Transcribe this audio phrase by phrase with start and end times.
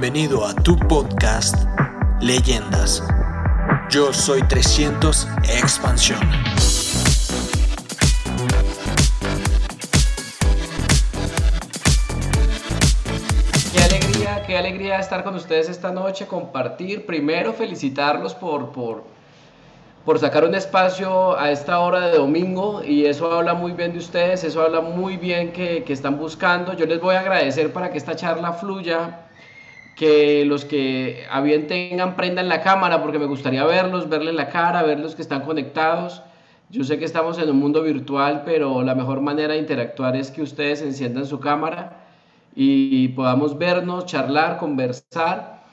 [0.00, 1.66] Bienvenido a tu podcast
[2.22, 3.06] Leyendas.
[3.90, 5.28] Yo soy 300
[5.60, 6.20] Expansión.
[13.74, 19.04] Qué alegría, qué alegría estar con ustedes esta noche, compartir, primero felicitarlos por, por,
[20.06, 23.98] por sacar un espacio a esta hora de domingo y eso habla muy bien de
[23.98, 26.72] ustedes, eso habla muy bien que, que están buscando.
[26.72, 29.26] Yo les voy a agradecer para que esta charla fluya,
[30.00, 34.48] que los que a bien tengan prendan la cámara porque me gustaría verlos, verles la
[34.48, 36.22] cara, verlos que están conectados.
[36.70, 40.30] Yo sé que estamos en un mundo virtual, pero la mejor manera de interactuar es
[40.30, 42.06] que ustedes enciendan su cámara
[42.56, 45.64] y podamos vernos, charlar, conversar.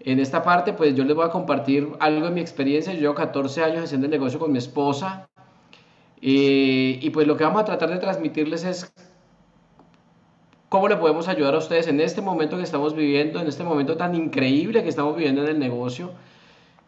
[0.00, 2.92] En esta parte, pues yo les voy a compartir algo de mi experiencia.
[2.92, 5.28] Yo llevo 14 años haciendo el negocio con mi esposa.
[6.20, 8.92] Eh, y pues lo que vamos a tratar de transmitirles es
[10.68, 13.96] cómo le podemos ayudar a ustedes en este momento que estamos viviendo, en este momento
[13.96, 16.10] tan increíble que estamos viviendo en el negocio.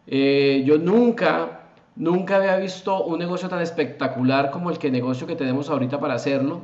[0.06, 1.60] Eh, yo nunca,
[1.96, 6.14] nunca había visto un negocio tan espectacular como el que negocio que tenemos ahorita para
[6.14, 6.60] hacerlo.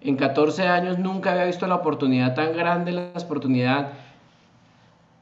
[0.00, 3.92] En 14 años nunca había visto la oportunidad tan grande, la oportunidad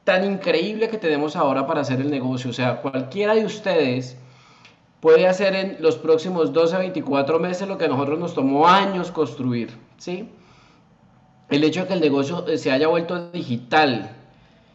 [0.03, 2.49] tan increíble que tenemos ahora para hacer el negocio.
[2.49, 4.17] O sea, cualquiera de ustedes
[4.99, 8.67] puede hacer en los próximos 12 a 24 meses lo que a nosotros nos tomó
[8.67, 10.29] años construir, ¿sí?
[11.49, 14.11] El hecho de que el negocio se haya vuelto digital,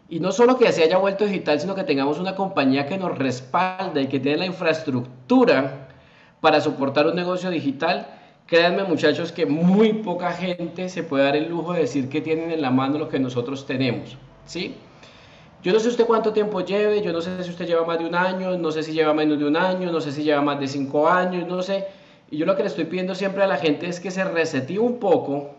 [0.09, 3.19] y no solo que se haya vuelto digital, sino que tengamos una compañía que nos
[3.19, 5.89] respalda y que tiene la infraestructura
[6.41, 8.07] para soportar un negocio digital,
[8.47, 12.51] créanme muchachos que muy poca gente se puede dar el lujo de decir que tienen
[12.51, 14.17] en la mano lo que nosotros tenemos,
[14.47, 14.75] ¿sí?
[15.63, 18.07] Yo no sé usted cuánto tiempo lleve, yo no sé si usted lleva más de
[18.07, 20.61] un año, no sé si lleva menos de un año, no sé si lleva más
[20.61, 21.87] de cinco años, no sé.
[22.31, 24.79] Y yo lo que le estoy pidiendo siempre a la gente es que se resetíe
[24.79, 25.58] un poco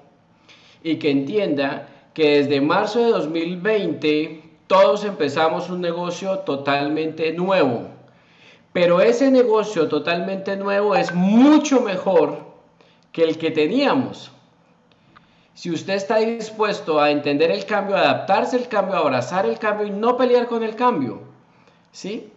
[0.84, 7.88] y que entienda que desde marzo de 2020 todos empezamos un negocio totalmente nuevo.
[8.72, 12.38] Pero ese negocio totalmente nuevo es mucho mejor
[13.12, 14.32] que el que teníamos.
[15.56, 19.92] Si usted está dispuesto a entender el cambio, adaptarse al cambio, abrazar el cambio y
[19.92, 21.22] no pelear con el cambio,
[21.92, 22.32] ¿sí?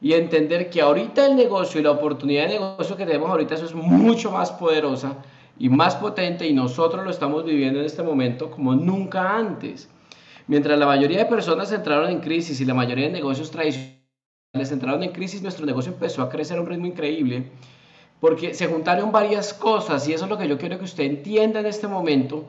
[0.00, 3.64] Y entender que ahorita el negocio y la oportunidad de negocio que tenemos ahorita eso
[3.64, 5.16] es mucho más poderosa
[5.58, 9.88] y más potente y nosotros lo estamos viviendo en este momento como nunca antes.
[10.46, 13.98] Mientras la mayoría de personas entraron en crisis y la mayoría de negocios tradicionales
[14.54, 17.50] entraron en crisis, nuestro negocio empezó a crecer a un ritmo increíble
[18.20, 21.60] porque se juntaron varias cosas y eso es lo que yo quiero que usted entienda
[21.60, 22.44] en este momento,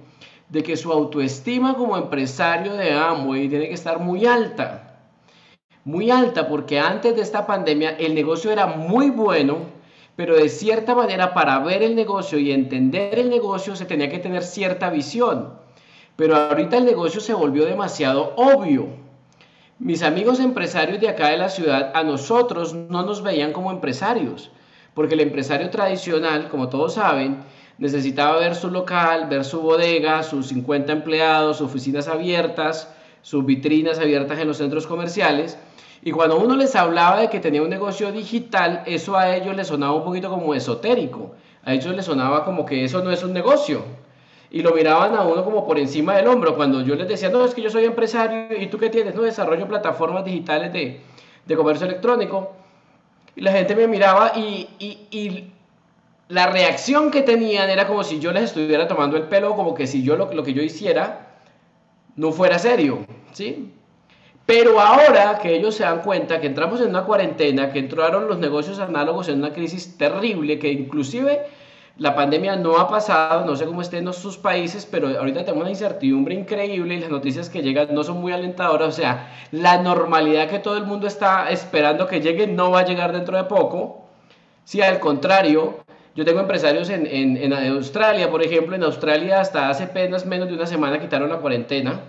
[0.50, 4.98] de que su autoestima como empresario de Amway tiene que estar muy alta.
[5.86, 9.58] Muy alta porque antes de esta pandemia el negocio era muy bueno,
[10.20, 14.20] pero de cierta manera para ver el negocio y entender el negocio se tenía que
[14.20, 15.54] tener cierta visión.
[16.18, 18.88] Pero ahorita el negocio se volvió demasiado obvio.
[19.80, 24.52] Mis amigos empresarios de acá de la ciudad a nosotros no nos veían como empresarios
[24.94, 27.38] porque el empresario tradicional, como todos saben,
[27.78, 34.00] necesitaba ver su local, ver su bodega, sus 50 empleados, sus oficinas abiertas, sus vitrinas
[34.00, 35.58] abiertas en los centros comerciales.
[36.02, 39.68] Y cuando uno les hablaba de que tenía un negocio digital, eso a ellos les
[39.68, 41.32] sonaba un poquito como esotérico.
[41.64, 43.84] A ellos les sonaba como que eso no es un negocio.
[44.50, 46.56] Y lo miraban a uno como por encima del hombro.
[46.56, 49.24] Cuando yo les decía, no, es que yo soy empresario y tú qué tienes, no,
[49.24, 51.02] desarrollo plataformas digitales de,
[51.46, 52.54] de comercio electrónico.
[53.36, 55.52] Y la gente me miraba y, y,
[56.30, 59.88] la reacción que tenían era como si yo les estuviera tomando el pelo, como que
[59.88, 61.42] si yo lo, lo que yo hiciera
[62.16, 63.00] no fuera serio,
[63.32, 63.74] ¿sí?
[64.50, 68.40] Pero ahora que ellos se dan cuenta que entramos en una cuarentena, que entraron los
[68.40, 71.42] negocios análogos en una crisis terrible, que inclusive
[71.98, 75.62] la pandemia no ha pasado, no sé cómo estén en sus países, pero ahorita tenemos
[75.62, 78.88] una incertidumbre increíble y las noticias que llegan no son muy alentadoras.
[78.88, 82.86] O sea, la normalidad que todo el mundo está esperando que llegue no va a
[82.86, 84.08] llegar dentro de poco.
[84.64, 85.84] Si al contrario,
[86.16, 90.66] yo tengo empresarios en, Australia, por ejemplo, en Australia hasta hace apenas menos de una
[90.66, 92.00] semana quitaron la cuarentena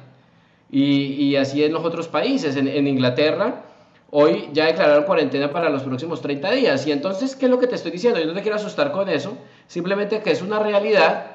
[0.73, 2.57] y, así en los otros países.
[2.57, 3.65] En, Inglaterra
[4.13, 6.87] Hoy ya declararon cuarentena para los próximos 30 días.
[6.87, 8.19] Y entonces, ¿qué es lo que te estoy diciendo?
[8.19, 9.39] Yo no te quiero asustar con eso,
[9.69, 11.27] simplemente que es una realidad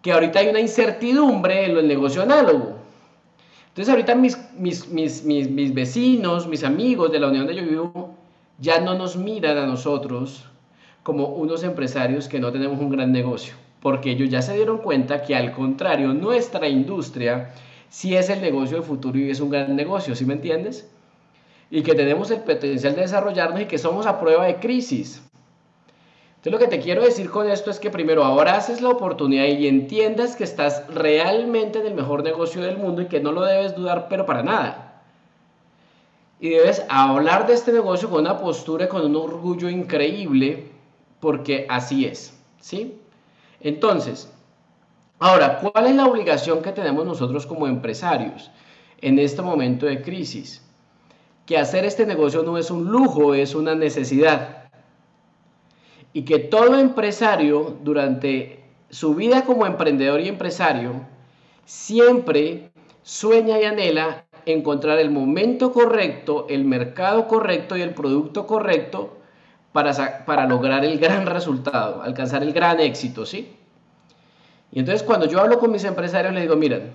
[0.00, 2.76] que ahorita hay una incertidumbre en el negocio análogo.
[3.68, 8.14] Entonces ahorita mis, mis, mis, mis, vecinos, mis amigos de la unión donde yo vivo,
[8.58, 10.44] ya no nos miran a nosotros
[11.02, 15.22] como unos empresarios que no tenemos un gran negocio, porque ellos ya se dieron cuenta
[15.22, 17.52] que al contrario, nuestra industria
[17.88, 20.88] sí es el negocio del futuro y es un gran negocio, ¿sí me entiendes?
[21.70, 25.22] y que tenemos el potencial de desarrollarnos y que somos a prueba de crisis.
[26.36, 29.66] Entonces lo que te quiero decir con esto es que primero abraces la oportunidad y
[29.66, 33.74] entiendas que estás realmente en el mejor negocio del mundo y que no lo debes
[33.74, 35.02] dudar, pero para nada.
[36.38, 40.68] Y debes hablar de este negocio con una postura, con un orgullo increíble,
[41.20, 43.00] porque así es, ¿sí?
[43.60, 44.30] Entonces,
[45.18, 48.50] ahora, ¿cuál es la obligación que tenemos nosotros como empresarios
[49.00, 50.62] en este momento de crisis?
[51.46, 54.70] Que hacer este negocio no es un lujo, es una necesidad.
[56.12, 60.92] Y que todo empresario durante su vida como emprendedor y empresario
[61.64, 62.70] siempre
[63.02, 69.18] sueña y anhela encontrar el momento correcto, el mercado correcto y el producto correcto
[69.72, 73.56] para, para lograr el gran resultado, alcanzar el gran éxito, ¿sí?
[74.74, 76.90] Y entonces cuando yo hablo con mis empresarios les digo, miren,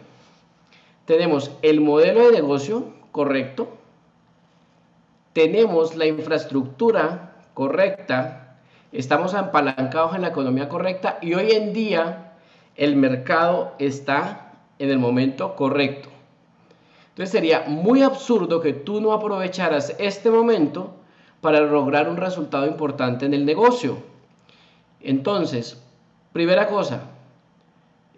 [1.06, 2.84] tenemos el modelo de negocio
[3.14, 3.70] correcto,
[5.32, 8.58] tenemos la infraestructura correcta,
[8.92, 12.34] estamos apalancados en la economía correcta y hoy en día
[12.76, 16.10] el mercado está en el momento correcto.
[17.12, 20.96] Entonces sería muy absurdo que tú no aprovecharas este momento
[21.40, 24.00] para lograr un resultado importante en el negocio.
[25.00, 25.82] Entonces,
[26.34, 27.04] primera cosa,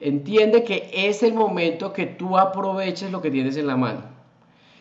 [0.01, 4.01] entiende que es el momento que tú aproveches lo que tienes en la mano.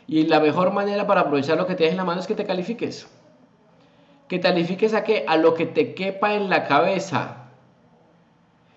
[0.08, 2.46] Y la mejor manera para aprovechar lo que tienes en la mano es que te
[2.46, 3.06] califiques.
[4.26, 5.24] Que califiques a qué?
[5.28, 7.48] A lo que te quepa en la cabeza.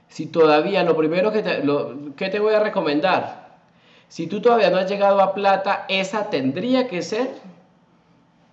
[0.09, 3.57] Si todavía lo primero que te, lo, ¿qué te voy a recomendar?
[4.09, 7.31] Si tú todavía no has llegado a plata, esa tendría que ser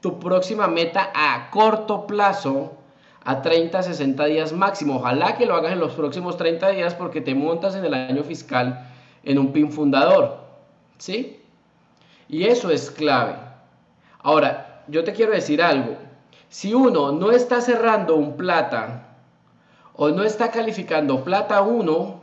[0.00, 2.79] tu próxima meta a corto plazo,
[3.24, 4.96] a 30, 60 días máximo.
[4.96, 8.24] Ojalá que lo hagas en los próximos 30 días porque te montas en el año
[8.24, 8.86] fiscal
[9.24, 10.40] en un PIN fundador.
[10.98, 11.40] ¿Sí?
[12.28, 13.34] Y eso es clave.
[14.20, 15.96] Ahora, yo te quiero decir algo.
[16.48, 19.16] Si uno no está cerrando un plata
[19.94, 22.20] o no está calificando plata 1,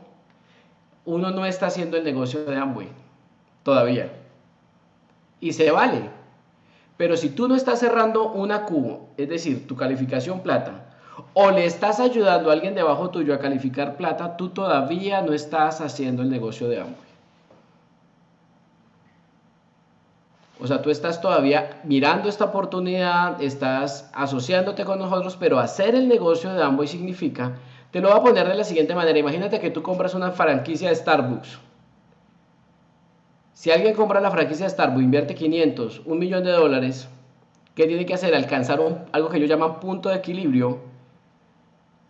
[1.04, 2.88] uno no está haciendo el negocio de Amway
[3.62, 4.12] todavía.
[5.40, 6.10] Y se vale.
[6.96, 10.87] Pero si tú no estás cerrando una Q, es decir, tu calificación plata,
[11.34, 15.80] o le estás ayudando a alguien debajo tuyo a calificar plata, tú todavía no estás
[15.80, 17.08] haciendo el negocio de Amway.
[20.60, 26.08] O sea, tú estás todavía mirando esta oportunidad, estás asociándote con nosotros, pero hacer el
[26.08, 27.56] negocio de Amway significa,
[27.92, 30.88] te lo voy a poner de la siguiente manera, imagínate que tú compras una franquicia
[30.88, 31.60] de Starbucks
[33.58, 37.08] si alguien compra la franquicia de Starbucks, invierte 500, un millón de dólares,
[37.74, 38.32] ¿qué tiene que hacer?
[38.32, 38.78] Alcanzar
[39.10, 40.78] algo que ellos llaman punto de equilibrio,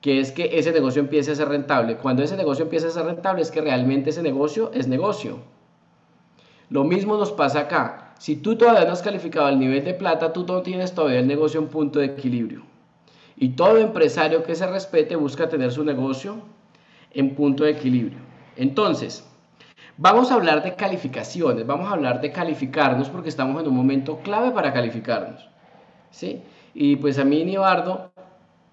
[0.00, 1.97] que es que ese negocio empiece a ser rentable.
[1.97, 5.39] Cuando ese negocio empieza a ser rentable es que realmente ese negocio es negocio.
[6.71, 8.15] Lo mismo nos pasa acá.
[8.19, 11.27] Si tú todavía no has calificado el nivel de plata, tú no tienes todavía el
[11.27, 12.62] negocio en punto de equilibrio.
[13.37, 16.43] Y todo empresario que se respete busca tener su negocio
[17.12, 18.19] en punto de equilibrio.
[18.56, 19.25] Entonces,
[20.01, 24.19] Vamos a hablar de calificaciones, vamos a hablar de calificarnos porque estamos en un momento
[24.19, 25.49] clave para calificarnos.
[26.12, 26.41] ¿sí?
[26.73, 28.12] Y pues a mí, Nibardo,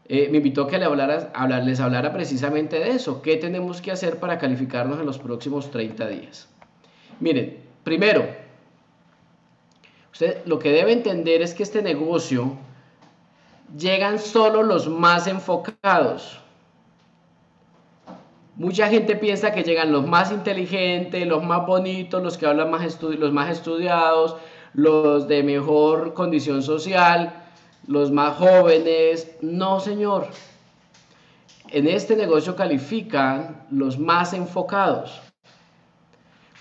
[0.07, 3.21] eh, me invitó a que le hablara, les hablara precisamente de eso.
[3.23, 6.47] ¿Qué tenemos que hacer para calificarnos en los próximos 30 días?
[7.19, 8.27] Miren, primero,
[10.11, 12.55] usted lo que debe entender es que este negocio
[13.75, 16.39] llegan solo los más enfocados.
[18.57, 23.01] Mucha gente piensa que llegan los más inteligentes, los más bonitos, los que hablan más
[23.01, 24.37] los más estudiados,
[24.73, 27.44] los de mejor condición social,
[27.87, 29.31] los más jóvenes.
[29.41, 30.27] No, señor.
[31.69, 35.21] En este negocio califican los más enfocados.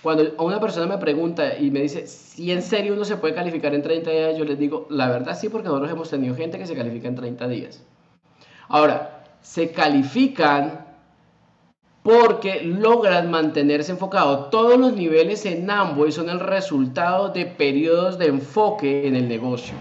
[0.02, 3.74] Cuando una persona me pregunta y me dice si en serio uno se puede calificar
[3.74, 6.66] en 30 días, yo les digo, la verdad sí, porque nosotros hemos tenido gente que
[6.66, 7.82] se califica en 30 días.
[8.68, 10.84] Ahora, se califican
[12.02, 14.50] porque logran mantenerse enfocados.
[14.50, 19.74] Todos los niveles en Amway son el resultado de periodos de enfoque en el negocio.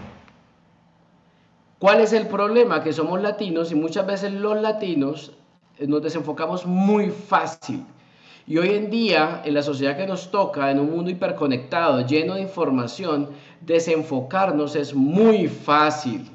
[1.84, 2.82] ¿Cuál es el problema?
[2.82, 5.34] Que somos latinos y muchas veces los latinos
[5.78, 7.84] eh, nos desenfocamos muy fácil.
[8.48, 12.36] Y hoy en día, en la sociedad que nos toca, en un mundo hiperconectado, lleno
[12.36, 16.32] de información, desenfocarnos es muy fácil.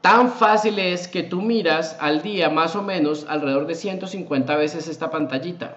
[0.00, 4.88] Tan fácil es que tú miras al día más o menos alrededor de 150 veces
[4.88, 5.76] esta pantallita.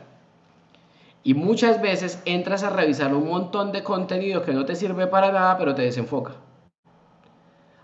[1.23, 5.31] Y muchas veces entras a revisar un montón de contenido que no te sirve para
[5.31, 6.31] nada, pero te desenfoca.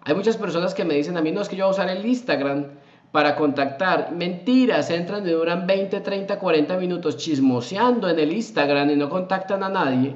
[0.03, 1.89] Hay muchas personas que me dicen a mí, no es que yo voy a usar
[1.89, 2.67] el Instagram
[3.11, 4.11] para contactar.
[4.11, 9.63] Mentiras, entran y duran 20, 30, 40 minutos chismoseando en el Instagram y no contactan
[9.63, 10.15] a nadie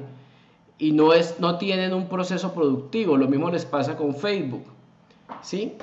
[0.78, 3.16] y no, es, no tienen un proceso productivo.
[3.16, 4.64] Lo mismo les pasa con Facebook.
[5.42, 5.74] ¿Sí?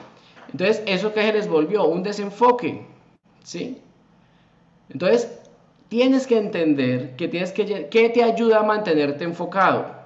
[0.51, 1.85] Entonces, ¿eso que se les volvió?
[1.85, 2.85] Un desenfoque,
[3.43, 3.79] ¿sí?
[4.89, 5.39] Entonces,
[5.89, 10.02] tienes que entender que tienes que, ¿qué te ayuda a mantenerte enfocado?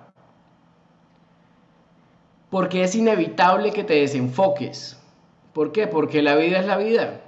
[2.58, 4.98] Porque es inevitable que te desenfoques.
[5.54, 5.86] ¿Por qué?
[5.86, 7.22] Porque la vida es la vida.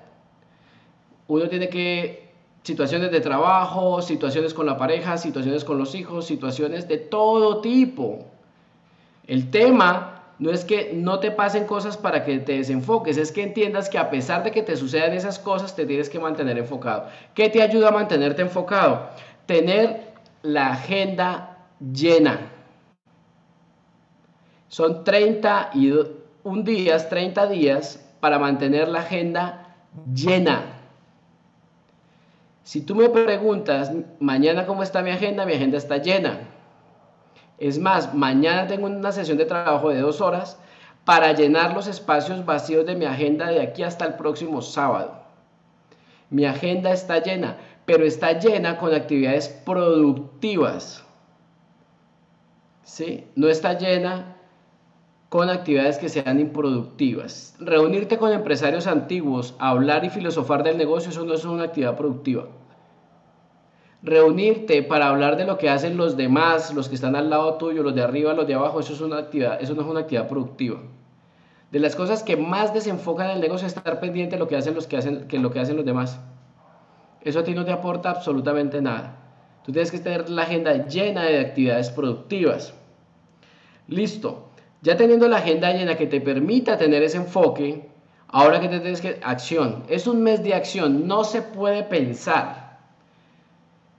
[1.28, 2.32] Uno tiene que
[2.64, 8.26] situaciones de trabajo, situaciones con la pareja, situaciones con los hijos, situaciones de todo tipo.
[9.28, 13.44] El tema no es que no te pasen cosas para que te desenfoques, es que
[13.44, 17.06] entiendas que a pesar de que te sucedan esas cosas, te tienes que mantener enfocado.
[17.36, 19.10] ¿Qué te ayuda a mantenerte enfocado?
[19.46, 22.54] Tener la agenda llena.
[24.70, 29.76] Son 31 días, 30 días para mantener la agenda
[30.14, 30.64] llena.
[32.64, 36.40] Si tú me preguntas, mañana cómo está mi agenda, mi agenda está llena.
[37.58, 40.60] Es más, mañana tengo una sesión de trabajo de dos horas
[41.04, 45.24] para llenar los espacios vacíos de mi agenda de aquí hasta el próximo sábado.
[46.30, 51.04] Mi agenda está llena, pero está llena con actividades productivas.
[52.84, 53.26] ¿Sí?
[53.36, 54.36] No está llena
[55.30, 57.56] con actividades que sean improductivas.
[57.60, 62.48] Reunirte con empresarios antiguos, hablar y filosofar del negocio, eso no es una actividad productiva
[64.02, 67.84] reunirte para hablar de lo que hacen los demás, los que están al lado tuyo,
[67.84, 70.28] los de arriba, los de abajo, eso es una actividad, eso no es una actividad
[70.28, 70.80] productiva.
[71.72, 74.74] De las cosas que más desenfocan el negocio es estar pendiente de lo que hacen
[74.74, 76.20] los que hacen, que lo que hacen los demás.
[77.22, 79.18] Eso a ti no te aporta absolutamente nada.
[79.64, 82.74] Tú tienes que tener la agenda llena de actividades productivas.
[83.88, 84.49] Listo.
[84.82, 87.90] Ya teniendo la agenda llena que te permita tener ese enfoque,
[88.28, 89.84] ahora que te tienes que acción.
[89.90, 92.80] Es un mes de acción, no se puede pensar.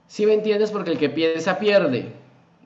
[0.06, 0.70] Si me entiendes?
[0.70, 2.12] Porque el que piensa pierde.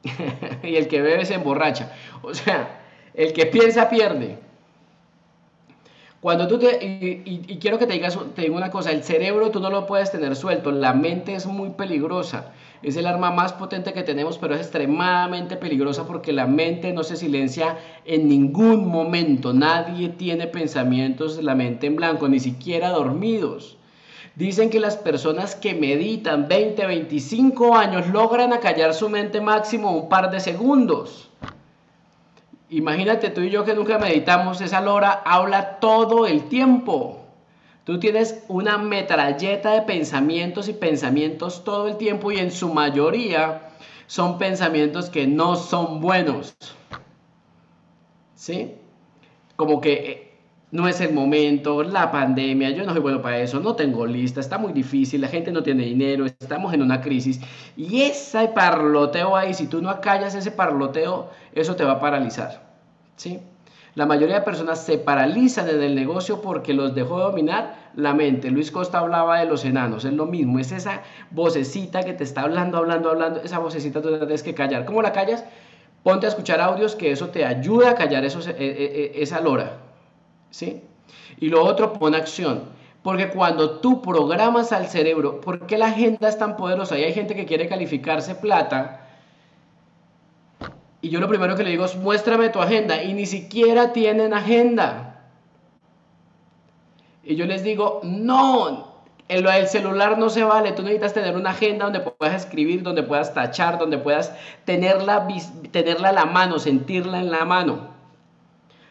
[0.62, 1.92] y el que bebe se emborracha.
[2.22, 2.80] O sea,
[3.14, 4.38] el que piensa pierde.
[6.24, 6.78] Cuando tú te...
[6.82, 10.34] Y, quiero que te digas te una cosa, el cerebro tú no lo puedes tener
[10.36, 12.52] suelto, la mente es muy peligrosa.
[12.82, 17.04] Es el arma más potente que tenemos, pero es extremadamente peligrosa porque la mente no
[17.04, 17.76] se silencia
[18.06, 19.52] en ningún momento.
[19.52, 23.76] Nadie tiene pensamientos de la mente en blanco, ni siquiera dormidos.
[24.34, 30.08] Dicen que las personas que meditan 20, 25 años logran acallar su mente máximo un
[30.08, 31.28] par de segundos.
[32.74, 37.20] Imagínate tú y yo que nunca meditamos, esa lora habla todo el tiempo.
[37.84, 43.70] Tú tienes una metralleta de pensamientos y pensamientos todo el tiempo y en su mayoría
[44.08, 46.56] son pensamientos que no son buenos.
[48.34, 48.74] ¿Sí?
[49.54, 50.23] Como que eh,
[50.74, 54.40] no es el momento, la pandemia, yo no soy bueno para eso, no tengo lista,
[54.40, 57.40] está muy difícil, la gente no tiene dinero, estamos en una crisis.
[57.76, 62.66] Y ese parloteo ahí, si tú no acallas ese parloteo, eso te va a paralizar.
[63.14, 63.38] ¿sí?
[63.94, 68.50] La mayoría de personas se paralizan en el negocio porque los dejó dominar la mente.
[68.50, 72.40] Luis Costa hablaba de los enanos, es lo mismo, es esa vocecita que te está
[72.40, 74.86] hablando, hablando, hablando, esa vocecita tú tienes que callar.
[74.86, 75.44] ¿Cómo la callas?
[76.02, 79.40] Ponte a escuchar audios que eso te ayuda a callar eso, eh, eh, eh, esa
[79.40, 79.83] lora.
[80.54, 80.80] ¿Sí?
[81.40, 82.62] Y lo otro, pon acción.
[83.02, 86.96] Porque cuando tú programas al cerebro, ¿por qué la agenda es tan poderosa?
[86.96, 89.08] Y hay gente que quiere calificarse plata.
[91.02, 93.02] Y yo lo primero que le digo es, muéstrame tu agenda.
[93.02, 95.24] Y ni siquiera tienen agenda.
[97.24, 100.70] Y yo les digo, no, el, el celular no se vale.
[100.72, 104.32] Tú necesitas tener una agenda donde puedas escribir, donde puedas tachar, donde puedas
[104.64, 105.26] tenerla,
[105.72, 107.93] tenerla a la mano, sentirla en la mano.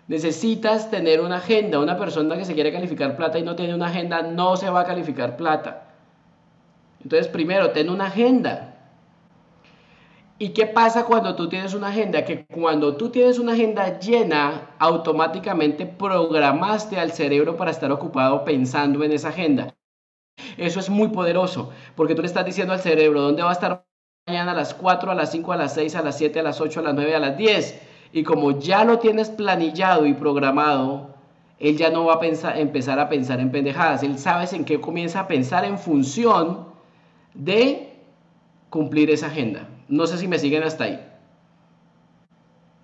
[0.08, 1.80] Necesitas tener una agenda.
[1.80, 4.82] Una persona que se quiere calificar plata y no tiene una agenda no se va
[4.82, 5.88] a calificar plata.
[7.02, 8.70] Entonces, primero, ten una agenda.
[10.40, 12.26] ¿Y qué pasa cuando tú tienes una agenda?
[12.26, 19.04] Que cuando tú tienes una agenda llena, automáticamente programaste al cerebro para estar ocupado pensando
[19.04, 19.74] en esa agenda.
[20.58, 23.86] Eso es muy poderoso, porque tú le estás diciendo al cerebro dónde va a estar
[24.28, 26.60] mañana a las 4, a las 5, a las 6, a las 7, a las
[26.60, 31.16] 8, a las 9, a las 10 y como ya lo tienes planillado y programado,
[31.60, 34.04] él ya no va a empezar a pensar en pendejadas.
[34.04, 36.68] Él sabe en qué comienza a pensar en función
[37.34, 37.92] de
[38.70, 39.68] cumplir esa agenda.
[39.88, 41.04] No sé si me siguen hasta ahí.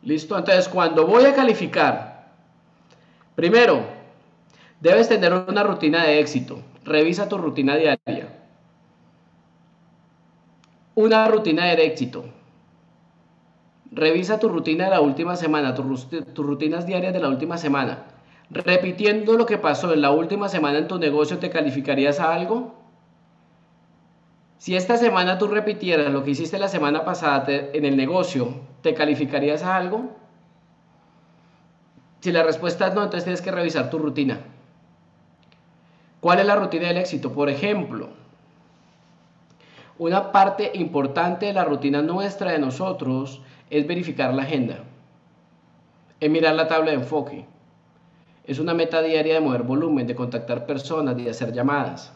[0.01, 0.35] ¿Listo?
[0.35, 2.29] Entonces, cuando voy a calificar,
[3.35, 3.83] primero,
[4.79, 6.59] debes tener una rutina de éxito.
[6.85, 8.35] Revisa tu rutina diaria.
[10.95, 12.25] Una rutina de éxito.
[13.99, 18.05] Revisa tu rutina de la última semana, tus, rutinas diarias de la última semana.
[18.49, 22.75] Repitiendo lo que pasó en la última semana en tu negocio, ¿te calificarías a algo?
[24.57, 28.93] Si esta semana tú repitieras lo que hiciste la semana pasada en el negocio, ¿te
[28.93, 30.15] calificarías a algo?
[32.21, 34.39] Si la respuesta es no, entonces tienes que revisar tu rutina.
[36.21, 37.33] ¿Cuál es la rutina del éxito?
[37.33, 38.09] Por ejemplo,
[39.97, 44.83] una parte importante de la rutina nuestra de nosotros es verificar la agenda,
[46.19, 47.45] es mirar la tabla de enfoque.
[48.45, 52.11] Es una meta diaria de mover volumen, de contactar personas, de hacer llamadas.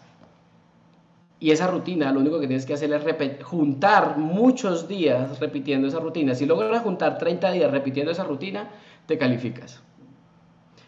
[1.39, 5.99] Y esa rutina, lo único que tienes que hacer es juntar muchos días repitiendo esa
[5.99, 6.33] rutina.
[6.33, 8.69] Si logras juntar 30 días repitiendo esa rutina,
[9.05, 9.82] te calificas.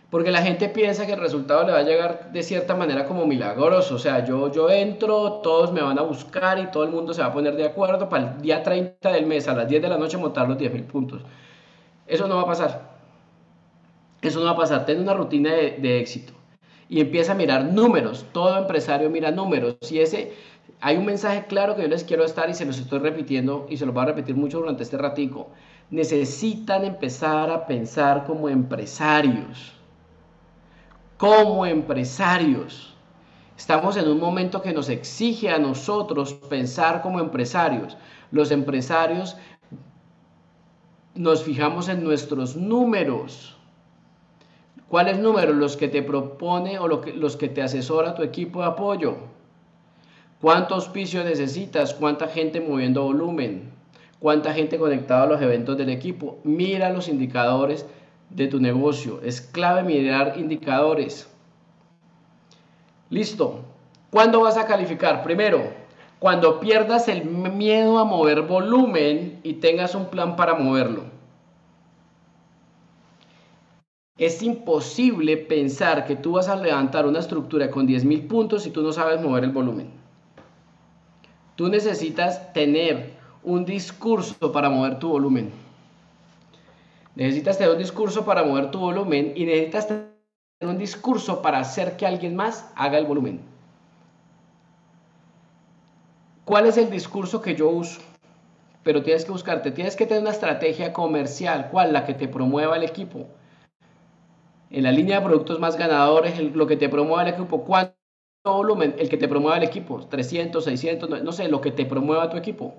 [0.09, 3.25] Porque la gente piensa que el resultado le va a llegar de cierta manera como
[3.25, 3.95] milagroso.
[3.95, 7.21] O sea, yo, yo entro, todos me van a buscar y todo el mundo se
[7.21, 9.89] va a poner de acuerdo para el día 30 del mes a las 10 de
[9.89, 11.21] la noche montar los 10.000 puntos.
[12.07, 12.95] Eso no va a pasar.
[14.21, 14.85] Eso no va a pasar.
[14.85, 16.33] Ten una rutina de, de éxito
[16.89, 18.25] y empieza a mirar números.
[18.31, 19.77] Todo empresario mira números.
[19.91, 20.33] Y ese,
[20.81, 23.77] hay un mensaje claro que yo les quiero estar y se los estoy repitiendo y
[23.77, 25.49] se los voy a repetir mucho durante este ratico.
[25.89, 29.74] Necesitan empezar a pensar como empresarios.
[31.17, 32.95] Como empresarios.
[33.57, 37.97] Estamos en un momento que nos exige a nosotros pensar como empresarios.
[38.31, 39.37] Los empresarios
[41.13, 43.55] nos fijamos en nuestros números
[44.89, 45.55] ¿Cuáles números?
[45.55, 49.17] Los que te propone o los que te asesora tu equipo de apoyo.
[50.39, 51.93] ¿Cuánto auspicio necesitas?
[51.95, 53.71] ¿Cuánta gente moviendo volumen?
[54.19, 56.37] ¿Cuánta gente conectada a los eventos del equipo?
[56.43, 57.85] Mira los indicadores
[58.29, 59.21] de tu negocio.
[59.23, 61.29] Es clave mirar indicadores.
[63.09, 63.61] Listo.
[64.09, 65.23] ¿Cuándo vas a calificar?
[65.23, 65.73] Primero,
[66.19, 71.03] cuando pierdas el miedo a mover volumen y tengas un plan para moverlo.
[74.17, 78.81] Es imposible pensar que tú vas a levantar una estructura con 10.000 puntos si tú
[78.81, 79.89] no sabes mover el volumen.
[81.57, 83.13] Tú necesitas tener
[83.43, 85.51] un discurso para mover tu volumen.
[87.15, 90.05] Necesitas tener un discurso para mover tu volumen y necesitas tener
[90.61, 93.41] un discurso para hacer que alguien más haga el volumen.
[96.43, 98.01] ¿Cuál es el discurso que yo uso?
[98.83, 101.69] Pero tienes que buscarte, tienes que tener una estrategia comercial.
[101.71, 101.93] ¿Cuál?
[101.93, 103.27] La que te promueva el equipo
[104.75, 107.95] en la línea de productos más ganadores, lo que te promueva el equipo, ¿cuánto
[108.43, 108.95] volumen?
[108.97, 112.37] El que te promueva el equipo, 300, 600, no, sé, lo que te promueva tu
[112.37, 112.73] equipo.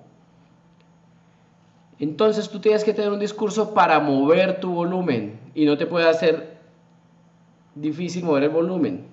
[1.99, 6.07] Entonces tú tienes que tener un discurso para mover tu volumen y no te puede
[6.07, 6.57] hacer
[7.73, 9.05] difícil mover el volumen.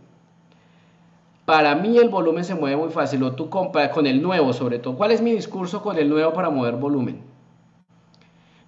[1.44, 4.78] Para mí el volumen se mueve muy fácil, o tú compras con el nuevo sobre
[4.78, 4.96] todo.
[4.96, 7.22] ¿Cuál es mi discurso con el nuevo para mover volumen?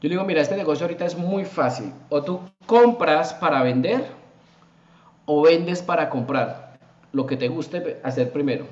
[0.00, 1.92] Yo digo, mira, este negocio ahorita es muy fácil.
[2.10, 4.04] O tú compras para vender
[5.24, 6.78] o vendes para comprar.
[7.12, 8.66] Lo que te guste hacer primero.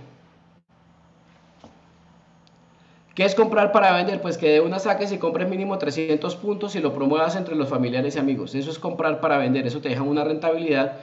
[3.14, 4.20] ¿Qué es comprar para vender?
[4.20, 7.68] Pues que de una saques y compres mínimo 300 puntos y lo promuevas entre los
[7.68, 8.54] familiares y amigos.
[8.56, 9.66] Eso es comprar para vender.
[9.66, 10.98] Eso te deja una rentabilidad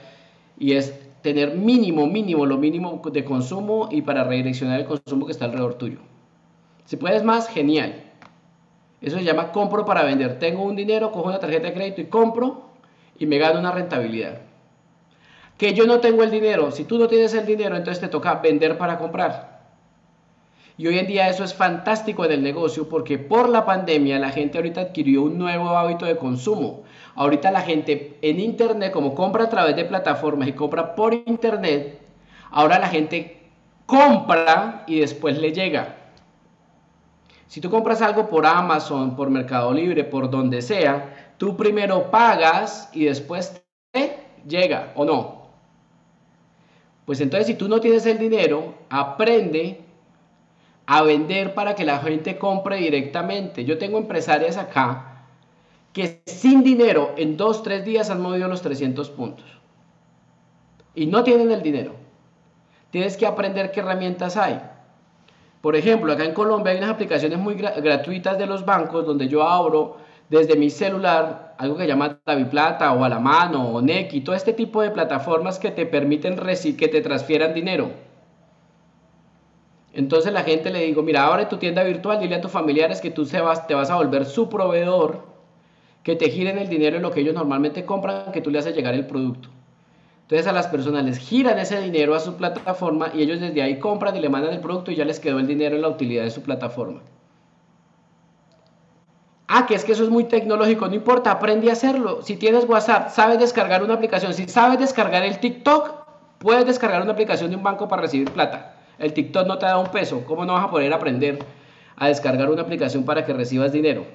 [0.58, 5.32] y es tener mínimo, mínimo, lo mínimo de consumo y para redireccionar el consumo que
[5.32, 6.00] está alrededor tuyo.
[6.84, 8.02] Si puedes más, genial.
[9.00, 10.38] Eso se llama compro para vender.
[10.38, 12.72] Tengo un dinero, cojo una tarjeta de crédito y compro
[13.18, 14.42] y me gano una rentabilidad.
[15.56, 16.72] Que yo no tengo el dinero.
[16.72, 19.51] Si tú no tienes el dinero, entonces te toca vender para comprar.
[20.78, 24.30] Y hoy en día eso es fantástico en el negocio porque por la pandemia la
[24.30, 26.82] gente ahorita adquirió un nuevo hábito de consumo.
[27.14, 32.00] Ahorita la gente en internet, como compra a través de plataformas y compra por internet,
[32.50, 33.42] ahora la gente
[33.84, 35.96] compra y después le llega.
[37.48, 42.88] Si tú compras algo por Amazon, por Mercado Libre, por donde sea, tú primero pagas
[42.94, 43.62] y después
[44.48, 45.42] llega o no.
[47.04, 49.80] Pues entonces si tú no tienes el dinero, aprende
[50.94, 53.64] a vender para que la gente compre directamente.
[53.64, 55.24] Yo tengo empresarias acá
[55.94, 59.46] que sin dinero en dos, tres días han movido los 300 puntos.
[60.94, 61.94] Y no tienen el dinero.
[62.90, 64.60] Tienes que aprender qué herramientas hay.
[65.62, 69.42] Por ejemplo, acá en Colombia hay unas aplicaciones muy gratuitas de los bancos donde yo
[69.44, 69.96] abro
[70.28, 74.52] desde mi celular algo que llama Tabiplata o a la mano o Neki, todo este
[74.52, 78.11] tipo de plataformas que te permiten que te transfieran dinero.
[79.94, 83.10] Entonces la gente le digo, mira, abre tu tienda virtual, dile a tus familiares que
[83.10, 85.26] tú te vas, te vas a volver su proveedor,
[86.02, 88.74] que te giren el dinero en lo que ellos normalmente compran, que tú le haces
[88.74, 89.50] llegar el producto.
[90.22, 93.78] Entonces a las personas les giran ese dinero a su plataforma y ellos desde ahí
[93.78, 96.24] compran y le mandan el producto y ya les quedó el dinero en la utilidad
[96.24, 97.02] de su plataforma.
[99.46, 102.22] Ah, que es que eso es muy tecnológico, no importa, aprende a hacerlo.
[102.22, 106.06] Si tienes WhatsApp, sabes descargar una aplicación, si sabes descargar el TikTok,
[106.38, 108.71] puedes descargar una aplicación de un banco para recibir plata.
[108.98, 111.38] El TikTok no te da un peso, ¿cómo no vas a poder aprender
[111.96, 114.06] a descargar una aplicación para que recibas dinero?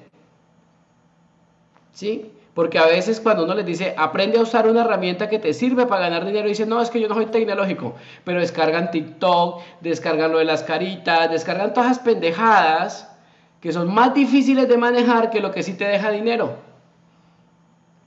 [1.92, 2.32] ¿Sí?
[2.54, 5.86] Porque a veces cuando uno les dice, aprende a usar una herramienta que te sirve
[5.86, 10.32] para ganar dinero, dicen, no, es que yo no soy tecnológico, pero descargan TikTok, descargan
[10.32, 13.16] lo de las caritas, descargan todas esas pendejadas
[13.60, 16.56] que son más difíciles de manejar que lo que sí te deja dinero.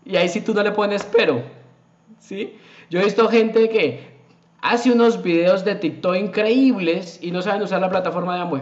[0.04, 1.44] Y ahí sí tú no le pones pero.
[2.20, 2.58] ¿sí?
[2.90, 4.11] Yo he visto gente que
[4.62, 8.62] hace unos videos de TikTok increíbles y no saben usar la plataforma de Amway.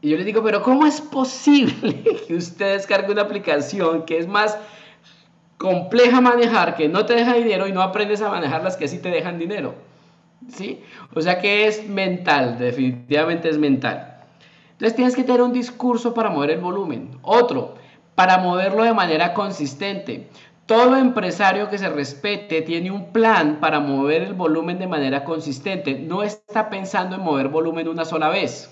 [0.00, 4.28] Y yo les digo, pero ¿cómo es posible que usted descargue una aplicación que es
[4.28, 4.58] más
[5.56, 8.98] compleja manejar, que no te deja dinero y no aprendes a manejar las que sí
[8.98, 9.74] te dejan dinero?
[10.48, 10.82] ¿Sí?
[11.14, 14.18] O sea que es mental, definitivamente es mental.
[14.72, 17.16] Entonces tienes que tener un discurso para mover el volumen.
[17.22, 17.76] Otro,
[18.14, 20.28] para moverlo de manera consistente.
[20.66, 25.98] Todo empresario que se respete tiene un plan para mover el volumen de manera consistente.
[25.98, 28.70] No está pensando en mover volumen una sola vez.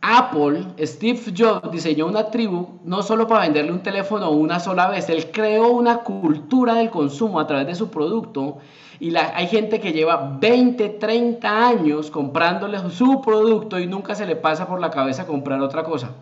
[0.00, 5.08] Apple, Steve Jobs diseñó una tribu no solo para venderle un teléfono una sola vez,
[5.08, 8.58] él creó una cultura del consumo a través de su producto
[9.00, 14.36] y hay gente que lleva 20, 30 años comprándole su producto y nunca se le
[14.36, 16.12] pasa por la cabeza comprar otra cosa.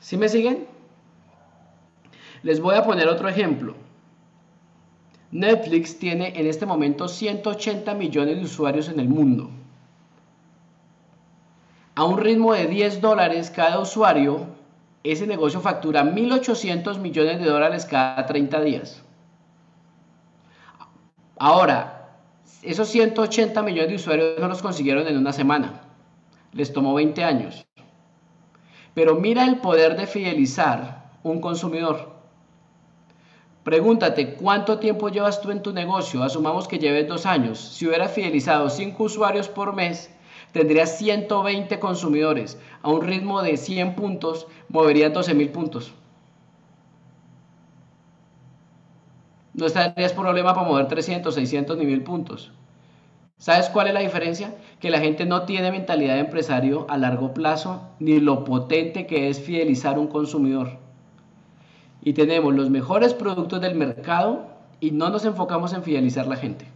[0.00, 0.71] ¿Sí me siguen?
[2.42, 3.74] Les voy a poner otro ejemplo.
[5.30, 9.50] Netflix tiene en este momento 180 millones de usuarios en el mundo
[11.94, 14.46] a un ritmo de 10 dólares cada usuario,
[15.04, 19.02] ese negocio factura 1.800 millones de dólares cada 30 días.
[21.38, 22.08] Ahora,
[22.62, 25.82] esos 180 millones de usuarios no los consiguieron en una semana.
[26.52, 27.66] Les tomó 20 años.
[28.94, 32.11] Pero mira el poder de fidelizar un consumidor.
[33.64, 36.24] Pregúntate, ¿cuánto tiempo llevas tú en tu negocio?
[36.24, 37.60] Asumamos que lleves dos años.
[37.60, 40.10] Si hubieras fidelizado 5 usuarios por mes,
[40.52, 42.58] tendría 120 consumidores.
[42.82, 45.94] A un ritmo de 100 puntos, movería 12 mil puntos.
[49.54, 52.50] No tendrías problema para mover 300, 600 ni mil puntos.
[53.38, 54.56] ¿Sabes cuál es la diferencia?
[54.80, 59.28] Que la gente no tiene mentalidad de empresario a largo plazo ni lo potente que
[59.28, 60.81] es fidelizar un consumidor.
[62.02, 64.46] Y tenemos los mejores productos del mercado
[64.80, 66.66] y no nos enfocamos en fidelizar la gente.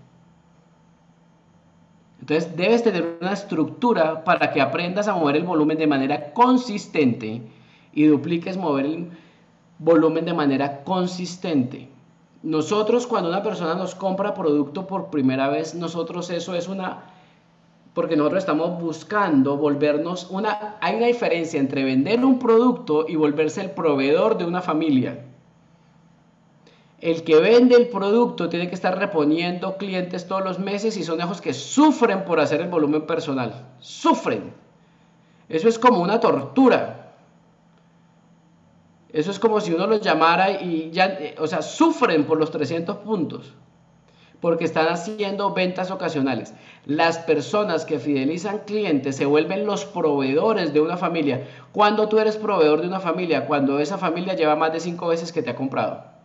[2.20, 7.42] Entonces debes tener una estructura para que aprendas a mover el volumen de manera consistente
[7.92, 9.10] y dupliques mover el
[9.78, 11.88] volumen de manera consistente.
[12.42, 17.04] Nosotros cuando una persona nos compra producto por primera vez, nosotros eso es una
[17.96, 23.60] porque nosotros estamos buscando volvernos una hay una diferencia entre vender un producto y volverse
[23.62, 25.24] el proveedor de una familia
[27.00, 31.20] el que vende el producto tiene que estar reponiendo clientes todos los meses y son
[31.20, 33.66] hijos que sufren por hacer el volumen personal.
[33.80, 34.52] Sufren.
[35.48, 37.14] Eso es como una tortura.
[39.12, 42.50] Eso es como si uno los llamara y ya, eh, o sea, sufren por los
[42.50, 43.54] 300 puntos.
[44.46, 46.54] Porque están haciendo ventas ocasionales.
[46.84, 51.48] Las personas que fidelizan clientes se vuelven los proveedores de una familia.
[51.72, 55.32] Cuando tú eres proveedor de una familia, cuando esa familia lleva más de cinco veces
[55.32, 56.16] que te ha comprado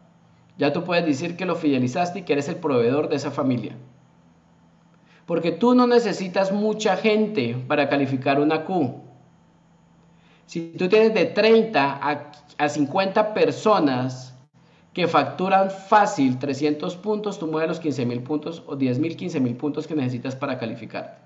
[0.61, 3.75] ya tú puedes decir que lo fidelizaste y que eres el proveedor de esa familia.
[5.25, 9.01] Porque tú no necesitas mucha gente para calificar una Q.
[10.45, 11.99] Si tú tienes de 30
[12.59, 14.30] a, 50 personas
[14.93, 19.39] que facturan fácil 300 puntos, tú mueves los 15 mil puntos o 10 mil, 15
[19.39, 21.19] mil puntos que necesitas para calificar.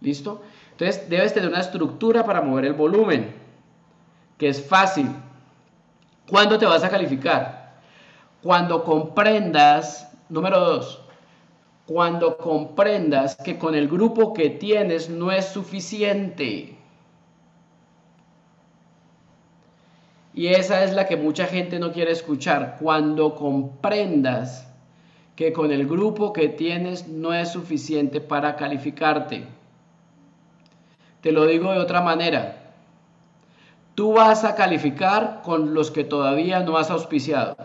[0.00, 0.42] ¿Listo?
[0.72, 3.34] Entonces debes tener una estructura para mover el volumen,
[4.38, 5.10] que es fácil.
[6.28, 7.80] ¿Cuándo te vas a calificar?
[8.42, 11.00] Cuando comprendas, número dos,
[11.86, 16.75] cuando comprendas que con el grupo que tienes no es suficiente.
[20.36, 22.76] Y esa es la que mucha gente no quiere escuchar.
[22.78, 24.70] Cuando comprendas
[25.34, 29.46] que con el grupo que tienes no es suficiente para calificarte.
[31.22, 32.74] Te lo digo de otra manera.
[33.94, 37.56] Tú vas a calificar con los que todavía no has auspiciado.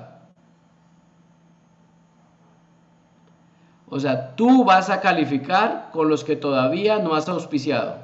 [3.89, 7.97] O sea, tú vas a calificar con los que todavía no has auspiciado.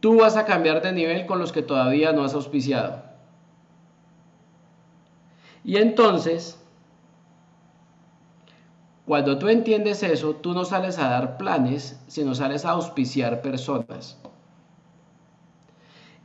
[0.00, 3.15] Tú vas a cambiar de nivel con los que todavía no has auspiciado.
[5.66, 6.62] Y entonces,
[9.04, 14.16] cuando tú entiendes eso, tú no sales a dar planes, sino sales a auspiciar personas.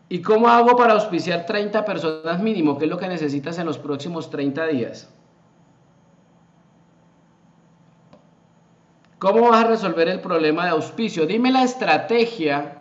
[0.10, 2.77] ¿Y cómo hago para auspiciar 30 personas mínimo?
[2.77, 5.10] ¿Qué es lo que necesitas en los próximos 30 días?
[9.17, 11.25] ¿Cómo vas a resolver el problema de auspicio?
[11.25, 12.77] Dime la estrategia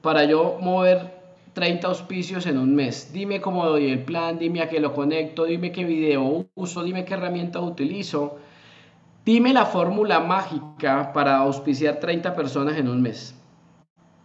[0.00, 1.23] para yo mover
[1.54, 3.12] 30 auspicios en un mes.
[3.12, 7.04] Dime cómo doy el plan, dime a qué lo conecto, dime qué video uso, dime
[7.04, 8.38] qué herramienta utilizo.
[9.24, 13.34] Dime la fórmula mágica para auspiciar 30 personas en un mes.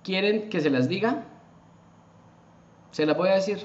[0.03, 1.23] ¿Quieren que se las diga?
[2.91, 3.59] Se las voy a decir.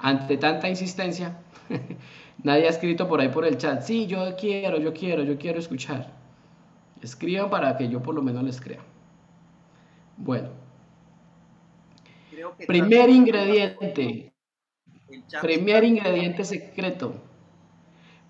[0.00, 1.38] Ante tanta insistencia,
[2.42, 3.82] nadie ha escrito por ahí por el chat.
[3.82, 6.12] Sí, yo quiero, yo quiero, yo quiero escuchar.
[7.00, 8.80] Escriban para que yo por lo menos les crea.
[10.16, 10.57] Bueno.
[12.66, 14.32] Primer ingrediente.
[15.40, 17.14] Primer ingrediente secreto.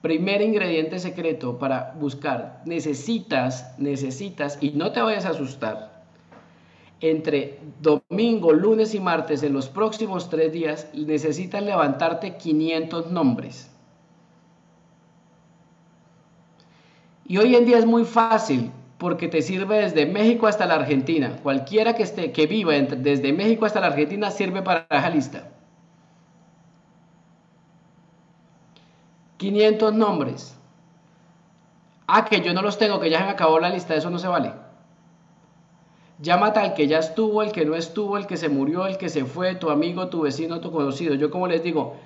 [0.03, 2.63] Primer ingrediente secreto para buscar.
[2.65, 5.99] Necesitas, necesitas, y no te vayas a asustar
[7.01, 13.71] entre domingo, lunes y martes, en los próximos tres días, necesitas levantarte 500 nombres.
[17.25, 21.37] Y hoy en día es muy fácil porque te sirve desde México hasta la Argentina.
[21.43, 25.49] Cualquiera que, esté, que viva desde México hasta la Argentina sirve para esa lista.
[29.37, 30.59] 500 nombres.
[32.09, 34.19] Ah, que yo no los tengo, que ya se me acabó la lista, eso no
[34.19, 34.53] se vale.
[36.21, 39.09] Llámate al que ya estuvo, el que no estuvo, el que se murió, el que
[39.09, 41.15] se fue, tu amigo, tu vecino, tu conocido.
[41.15, 41.97] Yo como les digo,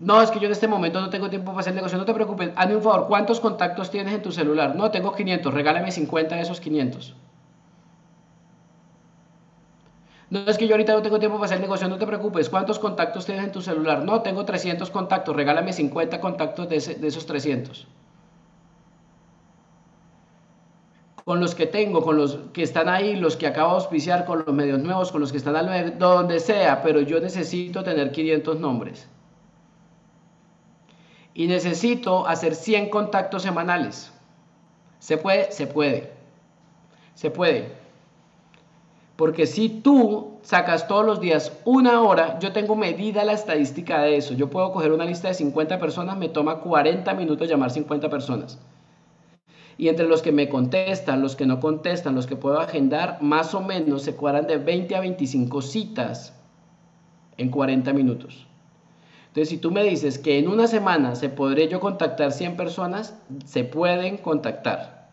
[0.00, 2.14] no, es que yo en este momento no tengo tiempo para hacer negocio, no te
[2.14, 4.74] preocupes, hazme un favor, ¿cuántos contactos tienes en tu celular?
[4.74, 7.14] No, tengo 500, regálame 50 de esos 500.
[10.30, 12.80] No es que yo ahorita no tengo tiempo para hacer negocio, no te preocupes, ¿cuántos
[12.80, 14.04] contactos tienes en tu celular?
[14.04, 17.86] No, tengo 300 contactos, regálame 50 contactos de, esos 300.
[21.24, 24.44] con los que tengo, con los que están ahí, los que acabo de auspiciar, con
[24.44, 28.60] los medios nuevos, con los que están al donde sea, pero yo necesito tener 500
[28.60, 29.08] nombres.
[31.34, 34.12] Y necesito hacer 100 contactos semanales.
[35.00, 35.50] ¿Se puede?
[35.52, 36.12] Se puede.
[37.14, 37.84] Se puede.
[39.16, 44.16] Porque si tú sacas todos los días una hora, yo tengo medida la estadística de
[44.16, 44.34] eso.
[44.34, 48.58] Yo puedo coger una lista de 50 personas, me toma 40 minutos llamar 50 personas.
[49.76, 53.54] Y entre los que me contestan, los que no contestan, los que puedo agendar, más
[53.54, 56.32] o menos se cuadran de 20 a 25 citas
[57.36, 58.46] en 40 minutos.
[59.34, 63.18] Entonces, si tú me dices que en una semana se podría yo contactar 100 personas,
[63.44, 65.10] se pueden contactar.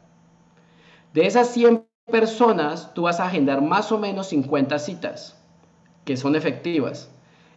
[1.12, 5.42] De esas 100 personas, tú vas a agendar más o menos 50 citas
[6.06, 7.10] que son efectivas.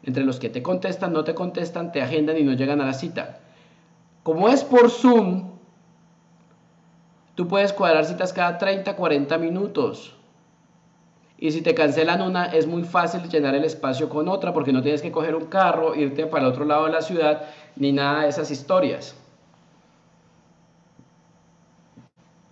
[0.04, 2.94] Entre los que te contestan, no te contestan, te agendan y no llegan a la
[2.94, 3.40] cita.
[4.22, 5.50] Como es por Zoom,
[7.34, 10.16] Tú puedes cuadrar citas cada 30, 40 minutos.
[11.38, 14.82] Y si te cancelan una, es muy fácil llenar el espacio con otra porque no
[14.82, 17.42] tienes que coger un carro, irte para el otro lado de la ciudad,
[17.76, 19.16] ni nada de esas historias.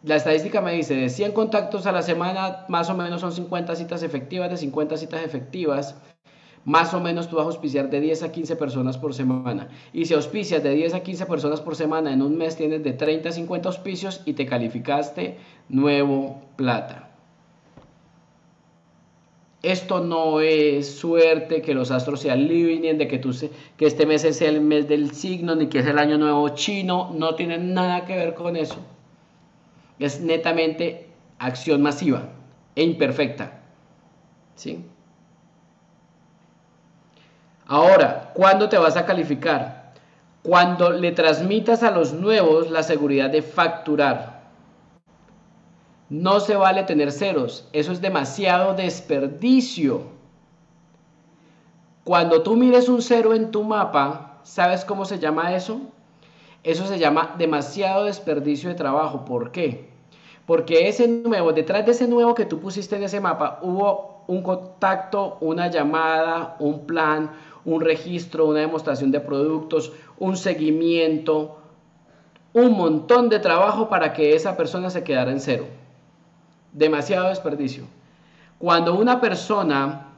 [0.02, 3.76] La estadística me dice, de 100 contactos a la semana, más o menos son 50
[3.76, 5.94] citas efectivas, de 50 citas efectivas,
[6.64, 9.68] más o menos tú vas a auspiciar de 10 a 15 personas por semana.
[9.92, 12.92] Y si auspicias de 10 a 15 personas por semana, en un mes tienes de
[12.92, 17.11] 30 a 50 auspicios y te calificaste nuevo plata.
[19.62, 23.30] Esto no es suerte que los astros se alineen, de que, tú
[23.76, 27.12] que este mes es el mes del signo, ni que es el año nuevo chino.
[27.14, 28.78] No tiene nada que ver con eso.
[30.00, 31.06] Es netamente
[31.38, 32.30] acción masiva
[32.74, 33.60] e imperfecta.
[34.56, 34.84] ¿Sí?
[37.66, 39.92] Ahora, ¿cuándo te vas a calificar?
[40.42, 44.41] Cuando le transmitas a los nuevos la seguridad de facturar.
[46.12, 50.02] No se vale tener ceros, eso es demasiado desperdicio.
[52.04, 55.80] Cuando tú mires un cero en tu mapa, ¿sabes cómo se llama eso?
[56.64, 59.24] Eso se llama demasiado desperdicio de trabajo.
[59.24, 59.88] ¿Por qué?
[60.44, 64.42] Porque ese nuevo, detrás de ese nuevo que tú pusiste en ese mapa, hubo un
[64.42, 67.30] contacto, una llamada, un plan,
[67.64, 71.56] un registro, una demostración de productos, un seguimiento,
[72.52, 75.64] un montón de trabajo para que esa persona se quedara en cero.
[76.72, 77.84] Demasiado desperdicio.
[78.58, 80.08] Cuando una persona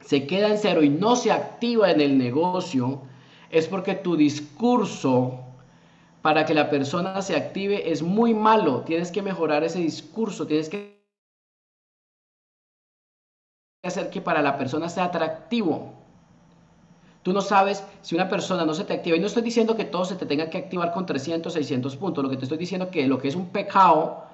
[0.00, 3.02] se queda en cero y no se activa en el negocio,
[3.50, 5.40] es porque tu discurso
[6.22, 8.82] para que la persona se active es muy malo.
[8.82, 11.02] Tienes que mejorar ese discurso, tienes que
[13.82, 15.94] hacer que para la persona sea atractivo.
[17.24, 19.16] Tú no sabes si una persona no se te activa.
[19.16, 22.22] Y no estoy diciendo que todo se te tenga que activar con 300, 600 puntos.
[22.22, 24.24] Lo que te estoy diciendo que lo que es un pecado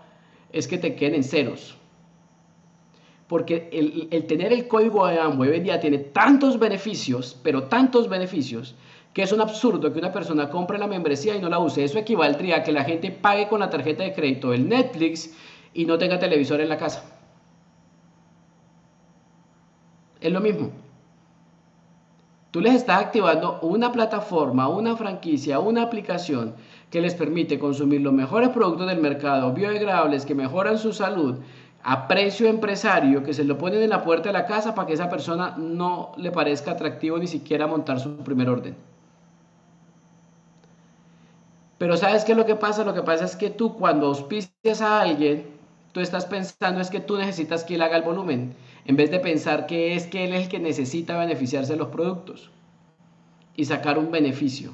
[0.53, 1.77] es que te queden en ceros.
[3.27, 8.09] Porque el, tener el código de Amway hoy en día tiene tantos beneficios, pero tantos
[8.09, 8.75] beneficios,
[9.13, 11.85] que es un absurdo que una persona compre la membresía y no la use.
[11.85, 15.35] Eso equivaldría a que la gente pague con la tarjeta de crédito el Netflix
[15.75, 17.05] y no tenga televisor en la casa.
[20.21, 20.73] Es lo mismo.
[22.59, 26.57] Tú les estás activando una plataforma, una franquicia, una aplicación
[26.91, 31.37] que les permite consumir los mejores productos del mercado, biodegradables, que mejoran su salud
[31.85, 34.95] a precio empresario, que se lo ponen en la puerta de la casa para que
[34.95, 38.75] esa persona no le parezca atractivo ni siquiera montar su primer orden.
[41.79, 42.83] Pero ¿sabes qué es lo que pasa?
[42.83, 45.47] Lo que pasa es que tú cuando auspicias a alguien,
[45.93, 48.57] tú estás pensando es que tú necesitas que él haga el volumen,
[48.89, 51.89] en vez de pensar que es que él es el que necesita beneficiarse de los
[51.89, 52.51] productos
[53.55, 54.73] y sacar un beneficio.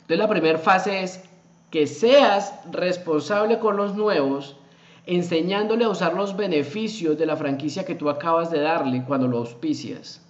[0.00, 1.22] Entonces la primera fase es
[1.70, 4.56] que seas responsable con los nuevos,
[5.04, 9.36] enseñándole a usar los beneficios de la franquicia que tú acabas de darle cuando lo
[9.38, 10.26] auspicias.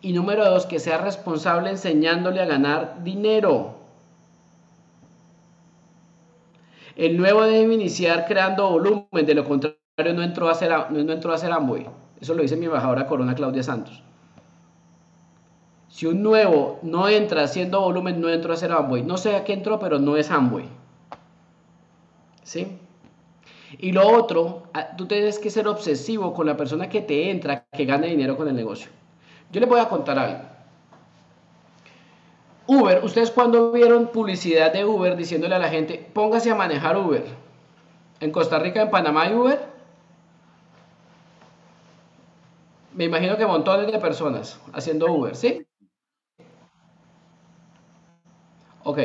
[0.00, 3.76] Y número dos, que seas responsable enseñándole a ganar dinero.
[6.96, 11.34] El nuevo debe iniciar creando volumen, de lo contrario no entró a ser, no entró
[11.34, 11.86] a Amway.
[12.20, 14.02] Eso lo dice mi embajadora Corona Claudia Santos.
[15.88, 19.02] Si un nuevo no entra haciendo volumen, no entró a ser Amway.
[19.02, 20.66] No sé a qué entró, pero no es Amway.
[22.42, 22.78] ¿Sí?
[23.78, 24.64] Y lo otro,
[24.96, 28.48] tú tienes que ser obsesivo con la persona que te entra, que gane dinero con
[28.48, 28.90] el negocio.
[29.50, 30.40] Yo les voy a contar algo.
[32.66, 37.24] Uber, ustedes cuando vieron publicidad de Uber diciéndole a la gente, póngase a manejar Uber.
[38.20, 39.71] En Costa Rica, en Panamá hay Uber.
[42.94, 45.66] Me imagino que montones de personas haciendo Uber, ¿sí?
[48.84, 48.98] Ok.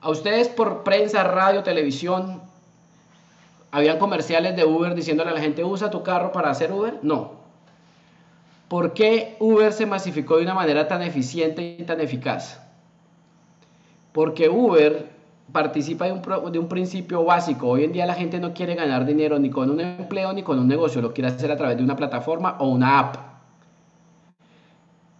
[0.00, 2.40] A ustedes por prensa, radio, televisión,
[3.70, 6.98] ¿habían comerciales de Uber diciéndole a la gente, usa tu carro para hacer Uber?
[7.02, 7.32] No.
[8.68, 12.60] ¿Por qué Uber se masificó de una manera tan eficiente y tan eficaz?
[14.12, 15.17] Porque Uber
[15.52, 17.68] participa de un, de un, principio básico.
[17.68, 20.58] Hoy en día la gente no quiere ganar dinero ni con un empleo ni con
[20.58, 23.16] un negocio, lo quiere hacer a través de una plataforma o una app.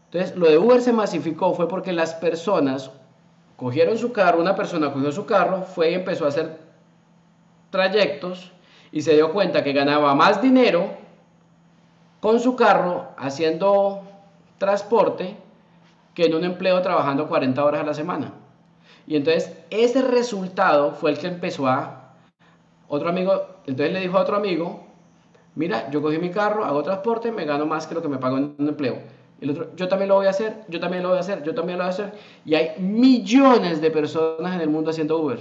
[0.07, 2.91] Entonces, lo de Uber se masificó fue porque las personas
[3.59, 6.61] Cogieron su carro, una persona cogió su carro, fue y empezó a hacer
[7.71, 8.53] trayectos
[8.93, 10.91] y se dio cuenta que ganaba más dinero
[12.21, 14.05] con su carro haciendo
[14.59, 15.37] transporte
[16.15, 18.33] que en un empleo trabajando 40 horas a la semana.
[19.09, 22.13] Y entonces ese resultado fue el que empezó a
[22.89, 23.33] otro amigo,
[23.67, 24.85] entonces le dijo a otro amigo,
[25.55, 28.37] mira, yo cogí mi carro, hago transporte, me gano más que lo que me pago
[28.37, 28.99] en un empleo.
[29.41, 31.55] El otro, yo también lo voy a hacer, yo también lo voy a hacer, yo
[31.55, 32.13] también lo voy a hacer.
[32.45, 35.41] Y hay millones de personas en el mundo haciendo Uber.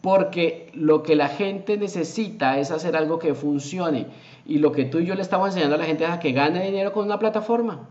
[0.00, 4.06] Porque lo que la gente necesita es hacer algo que funcione.
[4.44, 6.30] Y lo que tú y yo le estamos enseñando a la gente es a que
[6.30, 7.88] gane dinero con una plataforma.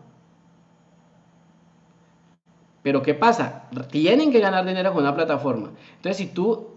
[2.86, 3.64] Pero ¿qué pasa?
[3.90, 5.72] Tienen que ganar dinero con una plataforma.
[5.96, 6.68] Entonces, si tú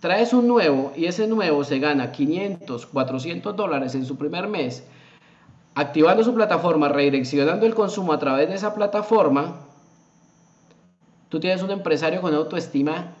[0.00, 4.84] traes un nuevo y ese nuevo se gana 500, 400 dólares en su primer mes,
[5.74, 9.66] activando su plataforma, redireccionando el consumo a través de esa plataforma,
[11.28, 13.12] tú tienes un empresario con autoestima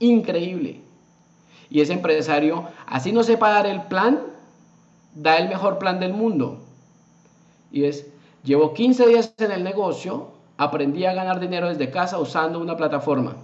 [0.00, 0.80] increíble.
[1.70, 4.20] Y ese empresario, así no sepa dar el plan,
[5.14, 6.58] da el mejor plan del mundo.
[7.70, 8.08] Y es,
[8.42, 13.36] llevo 15 días en el negocio, aprendí a ganar dinero desde casa usando una plataforma.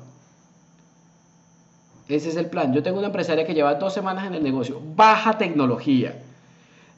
[2.08, 2.74] Ese es el plan.
[2.74, 6.20] Yo tengo una empresaria que lleva dos semanas en el negocio, baja tecnología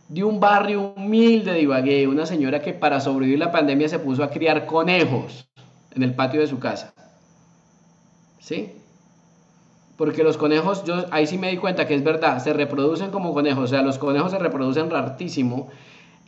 [0.08, 4.22] de un barrio humilde de Ibagué, una señora que para sobrevivir la pandemia se puso
[4.22, 5.48] a criar conejos
[5.94, 6.94] en el patio de su casa.
[8.38, 8.72] ¿Sí?
[9.96, 13.32] Porque los conejos, yo ahí sí me di cuenta que es verdad, se reproducen como
[13.32, 15.70] conejos, o sea, los conejos se reproducen rartísimo.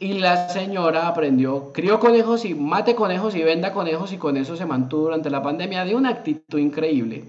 [0.01, 4.57] Y la señora aprendió, crió conejos y mate conejos y venda conejos y con eso
[4.57, 7.25] se mantuvo durante la pandemia de una actitud increíble.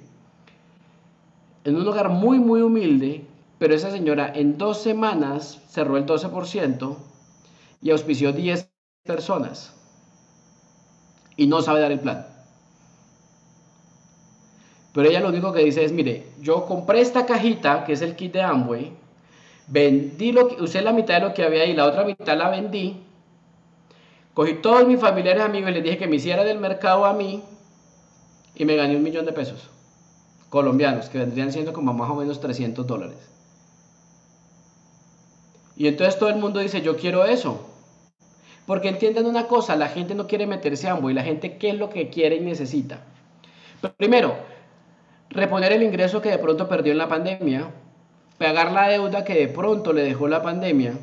[1.64, 3.26] En un lugar muy, muy humilde,
[3.58, 6.96] pero esa señora en dos semanas cerró el 12%
[7.82, 8.70] y auspició 10
[9.04, 9.76] personas.
[11.38, 12.28] Y no sabe dar el plan.
[14.94, 18.16] Pero ella lo único que dice es, mire, yo compré esta cajita, que es el
[18.16, 18.92] kit de Amway,
[19.70, 22.50] vendí lo que, usé la mitad de lo que había ahí, la otra mitad la
[22.50, 23.02] vendí,
[24.34, 27.44] cogí todos mis familiares amigos y les dije que me hiciera del mercado a mí
[28.56, 29.70] y me gané un millón de pesos
[30.50, 33.18] colombianos, que vendrían siendo como más o menos 300 dólares.
[35.78, 37.66] Y entonces todo el mundo dice, yo quiero eso.
[38.66, 41.76] Porque entiendan una cosa, la gente no quiere meterse a y la gente qué es
[41.76, 43.00] lo que quiere y necesita.
[43.98, 44.36] primero,
[45.30, 47.72] reponer el ingreso que de pronto perdió en la pandemia,
[48.40, 50.94] pagar la deuda que de pronto le dejó la pandemia,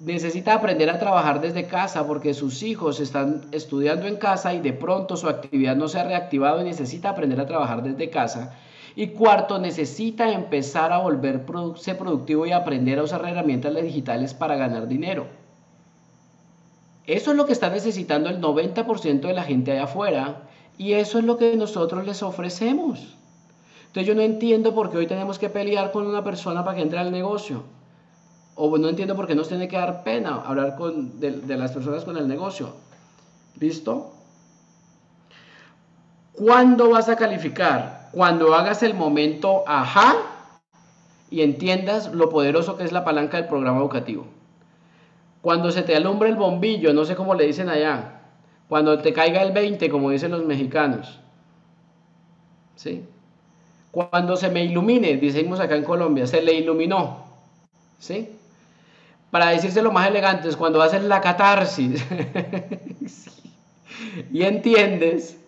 [0.00, 4.74] necesita aprender a trabajar desde casa porque sus hijos están estudiando en casa y de
[4.74, 8.54] pronto su actividad no se ha reactivado y necesita aprender a trabajar desde casa
[8.94, 14.86] Y cuarto, necesita empezar a volverse productivo y aprender a usar herramientas digitales para ganar
[14.86, 15.26] dinero.
[17.06, 20.42] Eso es lo que está necesitando el 90% de la gente allá afuera
[20.76, 23.16] y eso es lo que nosotros les ofrecemos.
[23.92, 26.82] Entonces yo no entiendo por qué hoy tenemos que pelear con una persona para que
[26.82, 27.62] entre al negocio.
[28.54, 31.72] O no entiendo por qué nos tiene que dar pena hablar con, de, de las
[31.72, 32.70] personas con el negocio.
[33.60, 34.14] ¿Listo?
[36.32, 38.08] ¿Cuándo vas a calificar?
[38.12, 40.16] Cuando hagas el momento ajá
[41.28, 44.24] y entiendas lo poderoso que es la palanca del programa educativo.
[45.42, 48.22] Cuando se te alumbre el bombillo, no sé cómo le dicen allá,
[48.70, 51.20] cuando te caiga el 20, como dicen los mexicanos.
[52.74, 53.04] ¿Sí?
[53.92, 57.24] Cuando se me ilumine, decimos acá en Colombia, se le iluminó.
[58.00, 58.30] ¿Sí?
[59.30, 62.04] Para decírselo más elegante, es cuando haces la catarsis.
[64.32, 65.38] Y entiendes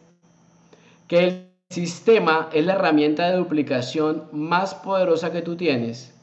[1.09, 6.15] que el sistema es la herramienta de duplicación más poderosa que tú tienes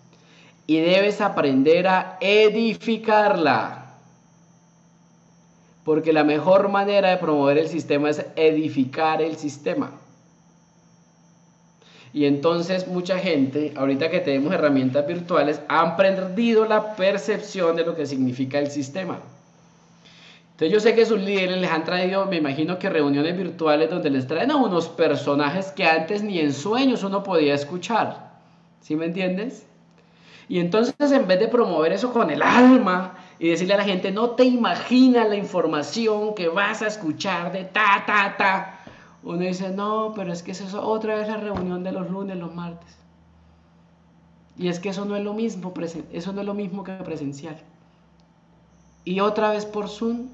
[0.65, 3.95] y debes aprender a edificarla.
[5.83, 10.00] Porque la mejor manera de promover el sistema es edificar el sistema.
[12.13, 17.95] Y entonces mucha gente, ahorita que tenemos herramientas virtuales, han perdido la percepción de lo
[17.95, 19.19] que significa el sistema.
[20.51, 24.09] Entonces yo sé que sus líderes les han traído, me imagino que reuniones virtuales donde
[24.09, 28.31] les traen a unos personajes que antes ni en sueños uno podía escuchar.
[28.81, 29.65] ¿Sí me entiendes?
[30.49, 34.11] Y entonces en vez de promover eso con el alma y decirle a la gente,
[34.11, 38.80] no te imaginas la información que vas a escuchar de ta, ta, ta,
[39.23, 42.37] uno dice, no, pero es que eso es otra vez la reunión de los lunes,
[42.37, 42.95] los martes.
[44.57, 45.73] Y es que eso no es lo mismo,
[46.11, 47.57] eso no es lo mismo que presencial.
[49.05, 50.27] Y otra vez por Zoom,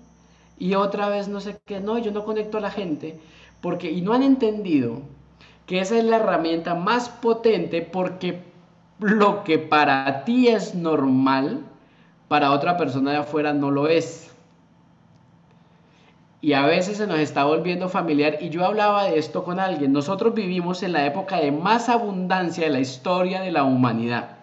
[0.57, 3.19] y otra vez no sé qué, no, yo no conecto a la gente,
[3.61, 5.01] porque, y no han entendido
[5.65, 8.41] que esa es la herramienta más potente porque
[8.99, 11.65] lo que para ti es normal,
[12.27, 14.31] para otra persona de afuera no lo es
[16.39, 18.37] y a veces se nos está volviendo familiar.
[18.41, 19.91] Y yo hablaba de esto con alguien.
[19.91, 24.37] Nosotros vivimos en la época de más abundancia de la historia de la humanidad.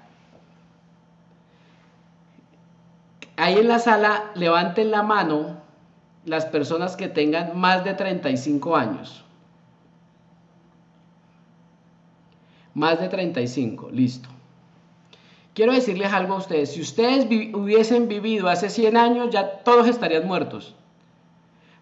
[3.37, 5.59] Ahí en la sala, levanten la mano
[6.25, 9.25] las personas que tengan más de 35 años.
[12.75, 14.29] Más de 35, listo.
[15.53, 16.73] Quiero decirles algo a ustedes.
[16.73, 20.75] Si ustedes hubiesen vivido hace 100 años, ya todos estarían muertos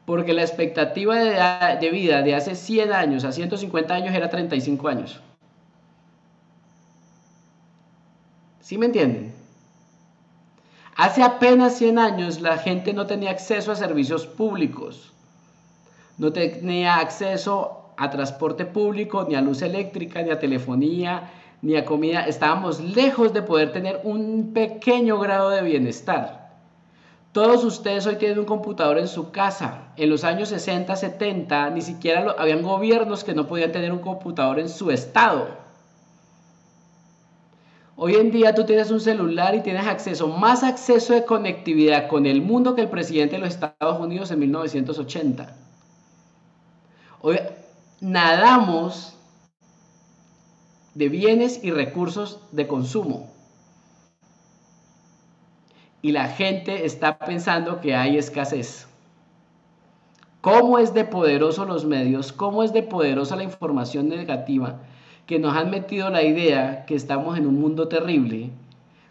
[0.05, 5.21] porque la expectativa de, vida de hace 100 años a 150 años era 35 años.
[8.61, 9.35] ¿Sí me entienden?
[10.97, 15.13] Hace apenas 100 años la gente no tenía acceso a servicios públicos,
[16.19, 21.31] no tenía acceso a transporte público, ni a luz eléctrica, ni a telefonía,
[21.63, 22.27] ni a comida.
[22.27, 26.41] Estábamos lejos de poder tener un pequeño grado de bienestar.
[27.33, 29.95] Todos ustedes hoy tienen un computador en su casa.
[29.97, 34.59] En los años 60, 70, ni siquiera habían gobiernos que no podían tener un computador
[34.59, 35.49] en su estado.
[37.97, 42.26] Hoy en día tú tienes un celular y tienes acceso, más acceso de conectividad con
[42.26, 45.57] el mundo que el presidente de los Estados Unidos en 1980.
[47.22, 47.39] Hoy
[48.01, 49.16] nadamos
[50.95, 53.32] de bienes y recursos de consumo
[56.03, 58.89] y la gente está pensando que hay escasez.
[60.41, 62.33] ¿Cómo es de poderoso los medios?
[62.33, 64.81] ¿Cómo es de poderosa la información negativa
[65.27, 68.51] que nos han metido la idea que estamos en un mundo terrible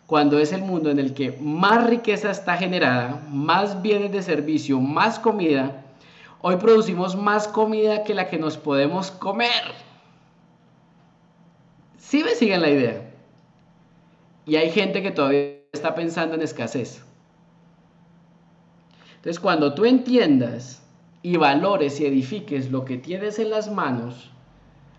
[0.06, 4.82] cuando es el mundo en el que más riqueza está generada, más bienes de servicio,
[4.82, 5.86] más comida?
[6.42, 9.64] Hoy producimos más comida que la que nos podemos comer.
[11.98, 13.10] ¿Sí me siguen la idea?
[14.46, 17.02] Y hay gente que todavía está pensando en escasez.
[19.16, 20.84] Entonces, cuando tú entiendas
[21.22, 24.32] y valores y edifiques lo que tienes en las manos,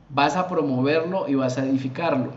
[0.08, 2.30] vas a promoverlo y vas a edificarlo.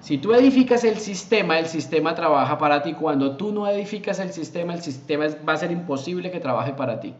[0.00, 2.92] Si tú edificas el sistema, el sistema trabaja para ti.
[2.92, 7.00] Cuando tú no edificas el sistema, el sistema va a ser imposible que trabaje para
[7.00, 7.14] ti.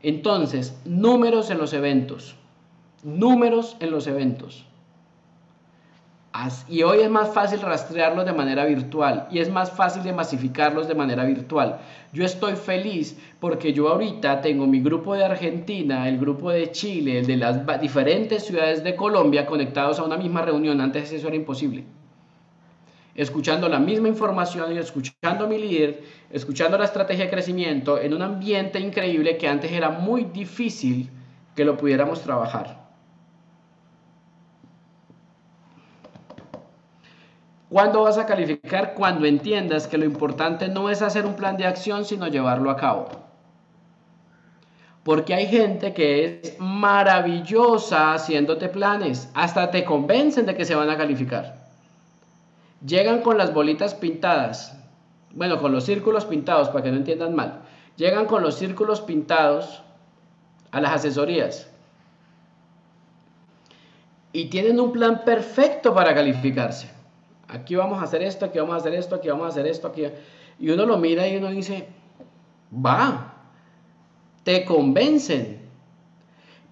[0.00, 2.34] Entonces, números en los eventos.
[3.02, 4.64] Números en los eventos.
[6.68, 10.88] Y hoy es más fácil rastrearlos de manera virtual y es más fácil de masificarlos
[10.88, 11.78] de manera virtual.
[12.12, 17.20] Yo estoy feliz porque yo ahorita tengo mi grupo de Argentina, el grupo de Chile,
[17.20, 20.80] el de las diferentes ciudades de Colombia conectados a una misma reunión.
[20.80, 21.84] Antes eso era imposible.
[23.14, 28.12] Escuchando la misma información y escuchando a mi líder, escuchando la estrategia de crecimiento en
[28.12, 31.10] un ambiente increíble que antes era muy difícil
[31.54, 32.83] que lo pudiéramos trabajar.
[37.74, 38.94] ¿Cuándo vas a calificar?
[38.94, 42.76] Cuando entiendas que lo importante no es hacer un plan de acción, sino llevarlo a
[42.76, 43.08] cabo.
[45.02, 50.88] Porque hay gente que es maravillosa haciéndote planes, hasta te convencen de que se van
[50.88, 51.66] a calificar.
[52.86, 54.78] Llegan con las bolitas pintadas,
[55.32, 57.62] bueno, con los círculos pintados, para que no entiendan mal.
[57.96, 59.82] Llegan con los círculos pintados
[60.70, 61.68] a las asesorías
[64.32, 66.93] y tienen un plan perfecto para calificarse.
[67.54, 69.86] Aquí vamos a hacer esto, aquí vamos a hacer esto, aquí vamos a hacer esto,
[69.86, 70.04] aquí.
[70.58, 71.86] Y uno lo mira y uno dice,
[72.74, 73.32] va,
[74.42, 75.60] te convencen,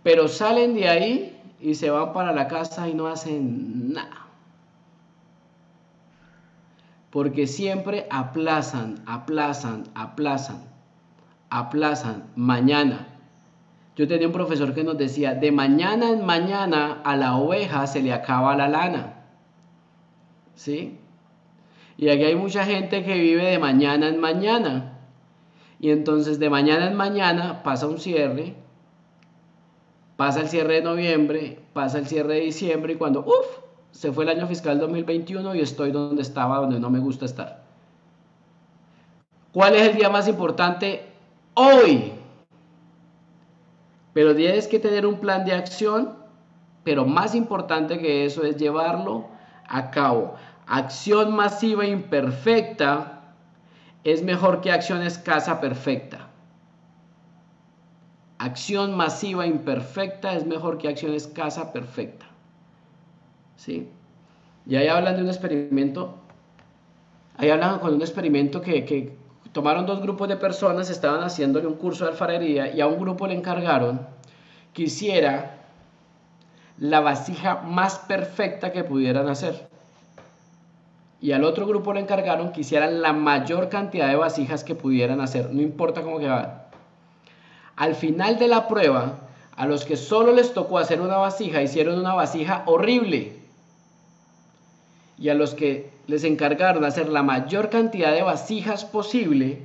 [0.02, 4.26] pero salen de ahí y se van para la casa y no hacen nada.
[7.10, 10.64] Porque siempre aplazan, aplazan, aplazan,
[11.50, 12.24] aplazan.
[12.34, 13.06] Mañana.
[13.94, 18.02] Yo tenía un profesor que nos decía, de mañana en mañana a la oveja se
[18.02, 19.21] le acaba la lana.
[20.54, 20.98] ¿Sí?
[21.96, 24.98] Y aquí hay mucha gente que vive de mañana en mañana.
[25.78, 28.54] Y entonces de mañana en mañana pasa un cierre,
[30.16, 33.58] pasa el cierre de noviembre, pasa el cierre de diciembre y cuando, uff,
[33.90, 37.62] se fue el año fiscal 2021 y estoy donde estaba, donde no me gusta estar.
[39.52, 41.02] ¿Cuál es el día más importante?
[41.54, 42.12] Hoy.
[44.14, 46.14] Pero tienes que tener un plan de acción,
[46.84, 49.26] pero más importante que eso es llevarlo
[49.68, 50.34] a cabo.
[50.66, 53.22] Acción masiva imperfecta
[54.04, 56.28] es mejor que acción escasa perfecta.
[58.38, 62.26] Acción masiva imperfecta es mejor que acción escasa perfecta.
[63.56, 63.88] ¿Sí?
[64.66, 66.18] Y ahí hablan de un experimento.
[67.36, 69.16] Ahí hablan con un experimento que, que
[69.52, 73.26] tomaron dos grupos de personas, estaban haciéndole un curso de alfarería y a un grupo
[73.26, 74.06] le encargaron
[74.72, 75.61] que hiciera
[76.78, 79.72] la vasija más perfecta que pudieran hacer
[81.22, 85.20] y al otro grupo le encargaron que hicieran la mayor cantidad de vasijas que pudieran
[85.20, 86.64] hacer, no importa cómo quedaran.
[87.76, 89.20] Al final de la prueba,
[89.54, 93.36] a los que solo les tocó hacer una vasija, hicieron una vasija horrible.
[95.16, 99.62] Y a los que les encargaron hacer la mayor cantidad de vasijas posible,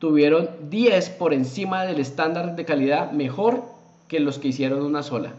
[0.00, 3.62] tuvieron 10 por encima del estándar de calidad mejor
[4.08, 5.34] que los que hicieron una sola.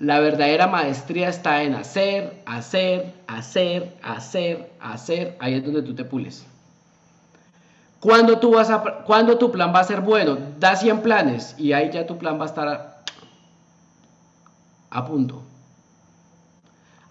[0.00, 5.36] La verdadera maestría está en hacer, hacer, hacer, hacer, hacer.
[5.38, 6.46] Ahí es donde tú te pules.
[8.00, 11.72] Cuando, tú vas a, cuando tu plan va a ser bueno, da 100 planes y
[11.72, 13.02] ahí ya tu plan va a estar a,
[14.90, 15.42] a punto.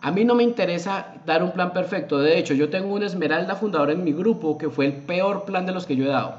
[0.01, 2.19] A mí no me interesa dar un plan perfecto.
[2.19, 5.65] De hecho, yo tengo un esmeralda fundador en mi grupo que fue el peor plan
[5.65, 6.35] de los que yo he dado.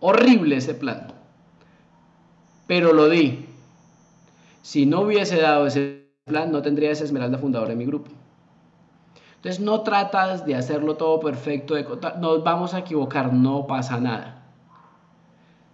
[0.00, 1.06] Horrible ese plan.
[2.66, 3.46] Pero lo di.
[4.62, 8.10] Si no hubiese dado ese plan, no tendría esa esmeralda fundadora en mi grupo.
[9.36, 11.86] Entonces no tratas de hacerlo todo perfecto, de,
[12.18, 14.36] nos vamos a equivocar, no pasa nada.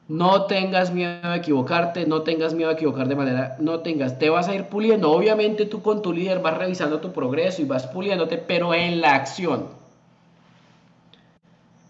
[0.08, 4.30] No tengas miedo de equivocarte, no tengas miedo de equivocar de manera, no tengas, te
[4.30, 5.10] vas a ir puliendo.
[5.10, 9.16] Obviamente tú con tu líder vas revisando tu progreso y vas puliéndote, pero en la
[9.16, 9.66] acción.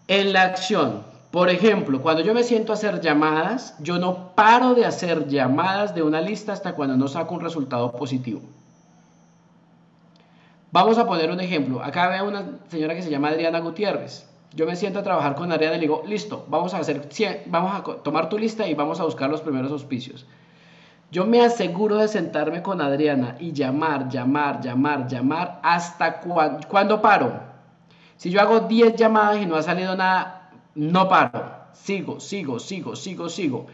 [0.07, 1.03] En la acción.
[1.37, 5.93] Por ejemplo, cuando yo me siento a hacer llamadas, yo no paro de hacer llamadas
[5.93, 8.41] de una lista hasta cuando no saco un resultado positivo.
[10.71, 11.83] Vamos a poner un ejemplo.
[11.83, 14.27] Acá veo una señora que se llama Adriana Gutiérrez.
[14.55, 17.07] Yo me siento a trabajar con Adriana y le digo, listo, vamos a hacer
[17.45, 20.25] vamos a tomar tu lista y vamos a buscar los primeros auspicios.
[21.11, 27.41] Yo me aseguro de sentarme con Adriana y llamar, llamar, llamar, llamar hasta cuando paro.
[28.15, 30.36] Si yo hago 10 llamadas y no ha salido nada,
[30.77, 33.65] no paro, sigo, sigo, sigo, sigo, sigo.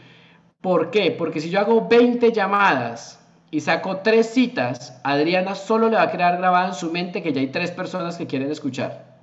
[0.62, 1.12] ¿Por qué?
[1.12, 3.20] Porque si yo hago 20 llamadas
[3.52, 7.34] y saco 3 citas, Adriana solo le va a quedar grabada en su mente que
[7.34, 9.14] ya hay 3 personas que quieren escuchar.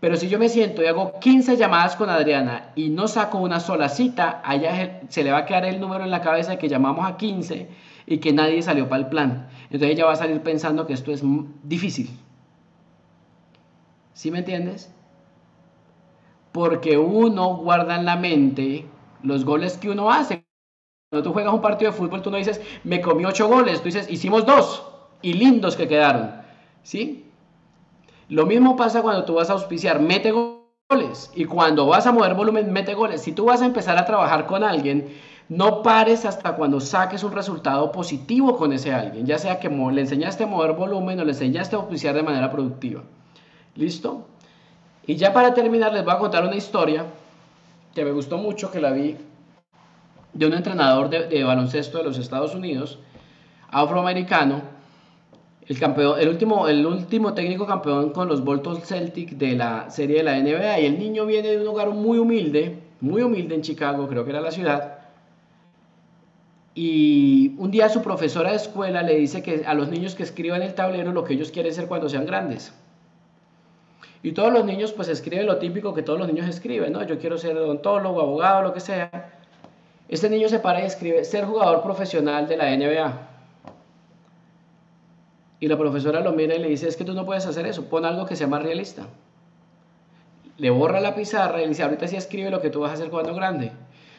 [0.00, 3.60] Pero si yo me siento y hago 15 llamadas con Adriana y no saco una
[3.60, 6.58] sola cita, a ella se le va a quedar el número en la cabeza de
[6.58, 7.68] que llamamos a 15
[8.06, 9.48] y que nadie salió para el plan.
[9.64, 11.22] Entonces ella va a salir pensando que esto es
[11.62, 12.08] difícil.
[14.14, 14.95] ¿Sí me entiendes?
[16.56, 18.86] Porque uno guarda en la mente
[19.22, 20.46] los goles que uno hace.
[21.10, 23.84] Cuando tú juegas un partido de fútbol, tú no dices, me comí ocho goles, tú
[23.84, 24.82] dices, hicimos dos
[25.20, 26.30] y lindos que quedaron.
[26.82, 27.26] ¿Sí?
[28.30, 31.30] Lo mismo pasa cuando tú vas a auspiciar, mete goles.
[31.34, 33.20] Y cuando vas a mover volumen, mete goles.
[33.20, 35.08] Si tú vas a empezar a trabajar con alguien,
[35.50, 40.00] no pares hasta cuando saques un resultado positivo con ese alguien, ya sea que le
[40.00, 43.02] enseñaste a mover volumen o le enseñaste a auspiciar de manera productiva.
[43.74, 44.26] ¿Listo?
[45.06, 47.06] Y ya para terminar les voy a contar una historia
[47.94, 49.16] que me gustó mucho, que la vi
[50.32, 52.98] de un entrenador de, baloncesto de los Estados Unidos,
[53.70, 54.62] afroamericano,
[55.68, 60.38] el, último, el último técnico campeón con los Bolton Celtic de la serie de la
[60.38, 60.80] NBA.
[60.80, 64.30] Y el niño viene de un hogar muy humilde, muy humilde en Chicago, creo que
[64.30, 64.98] era la ciudad.
[66.74, 70.62] Y un día su profesora de escuela le dice que a los niños que escriban
[70.62, 72.74] el tablero lo que ellos quieren ser cuando sean grandes.
[74.26, 77.00] Y todos los niños pues escriben lo típico que todos los niños escriben, ¿no?
[77.04, 79.38] Yo quiero ser odontólogo, abogado, lo que sea.
[80.08, 83.20] Este niño se para y escribe ser jugador profesional de la NBA.
[85.60, 87.84] Y la profesora lo mira y le dice, es que tú no puedes hacer eso,
[87.84, 89.06] pon algo que sea más realista.
[90.56, 92.94] Le borra la pizarra y le dice, ahorita sí escribe lo que tú vas a
[92.94, 93.70] hacer cuando grande.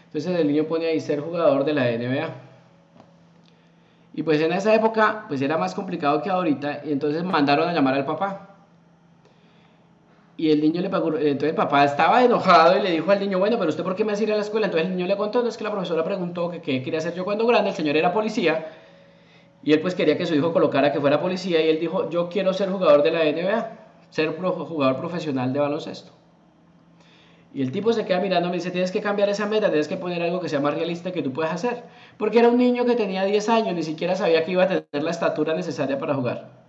[0.06, 2.30] Entonces el niño pone ahí ser jugador de la NBA.
[4.14, 7.74] Y pues en esa época pues era más complicado que ahorita y entonces mandaron a
[7.74, 8.54] llamar al papá.
[10.38, 13.40] Y el niño le pagó, entonces el papá estaba enojado y le dijo al niño,
[13.40, 14.68] bueno, pero usted por qué me hace ir a la escuela?
[14.68, 17.16] Entonces el niño le contó, no es que la profesora preguntó que qué quería hacer
[17.16, 18.68] yo cuando grande, el señor era policía
[19.64, 22.30] y él pues quería que su hijo colocara que fuera policía y él dijo, yo
[22.30, 23.72] quiero ser jugador de la NBA,
[24.12, 26.12] ser jugador profesional de baloncesto.
[27.54, 29.88] Y el tipo se queda mirando y me dice, tienes que cambiar esa meta, tienes
[29.88, 31.84] que poner algo que sea más realista que tú puedas hacer.
[32.18, 35.04] Porque era un niño que tenía 10 años, ni siquiera sabía que iba a tener
[35.04, 36.67] la estatura necesaria para jugar.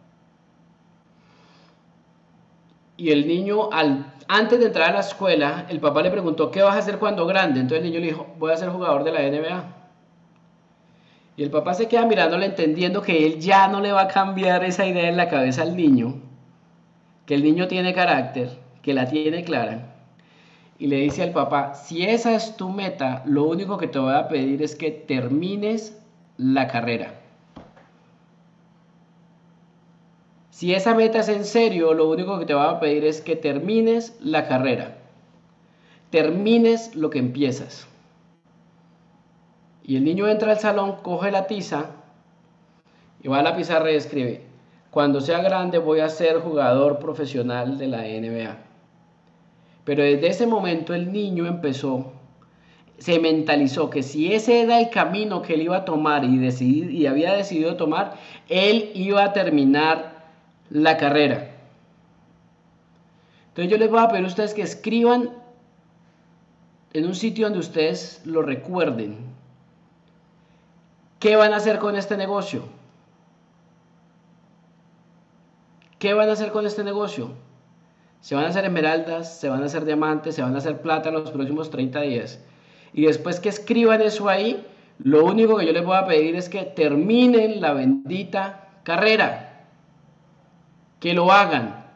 [2.98, 6.62] Y el niño, al, antes de entrar a la escuela, el papá le preguntó, ¿qué
[6.62, 7.60] vas a hacer cuando grande?
[7.60, 9.64] Entonces el niño le dijo, voy a ser jugador de la NBA.
[11.36, 14.64] Y el papá se queda mirándole entendiendo que él ya no le va a cambiar
[14.64, 16.16] esa idea en la cabeza al niño,
[17.24, 19.94] que el niño tiene carácter, que la tiene clara.
[20.80, 24.14] Y le dice al papá, si esa es tu meta, lo único que te voy
[24.14, 25.96] a pedir es que termines
[26.36, 27.14] la carrera.
[30.58, 33.36] Si esa meta es en serio, lo único que te voy a pedir es que
[33.36, 34.98] termines la carrera.
[36.10, 37.86] Termines lo que empiezas.
[39.84, 41.90] Y el niño entra al salón, coge la tiza
[43.22, 44.46] y va a la pizarra y escribe,
[44.90, 48.56] cuando sea grande voy a ser jugador profesional de la NBA.
[49.84, 52.14] Pero desde ese momento el niño empezó,
[52.98, 56.50] se mentalizó que si ese era el camino que él iba a tomar y,
[56.90, 58.14] y había decidido tomar,
[58.48, 60.17] él iba a terminar
[60.70, 61.54] la carrera.
[63.48, 65.30] Entonces yo les voy a pedir a ustedes que escriban
[66.92, 69.18] en un sitio donde ustedes lo recuerden.
[71.18, 72.62] ¿Qué van a hacer con este negocio?
[75.98, 77.32] ¿Qué van a hacer con este negocio?
[78.20, 81.08] Se van a hacer esmeraldas, se van a hacer diamantes, se van a hacer plata
[81.08, 82.40] en los próximos 30 días.
[82.92, 84.64] Y después que escriban eso ahí,
[84.98, 89.47] lo único que yo les voy a pedir es que terminen la bendita carrera
[91.00, 91.86] que lo hagan.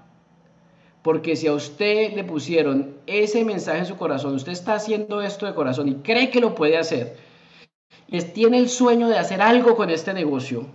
[1.02, 5.46] Porque si a usted le pusieron ese mensaje en su corazón, usted está haciendo esto
[5.46, 7.16] de corazón y cree que lo puede hacer,
[8.06, 10.66] y tiene el sueño de hacer algo con este negocio,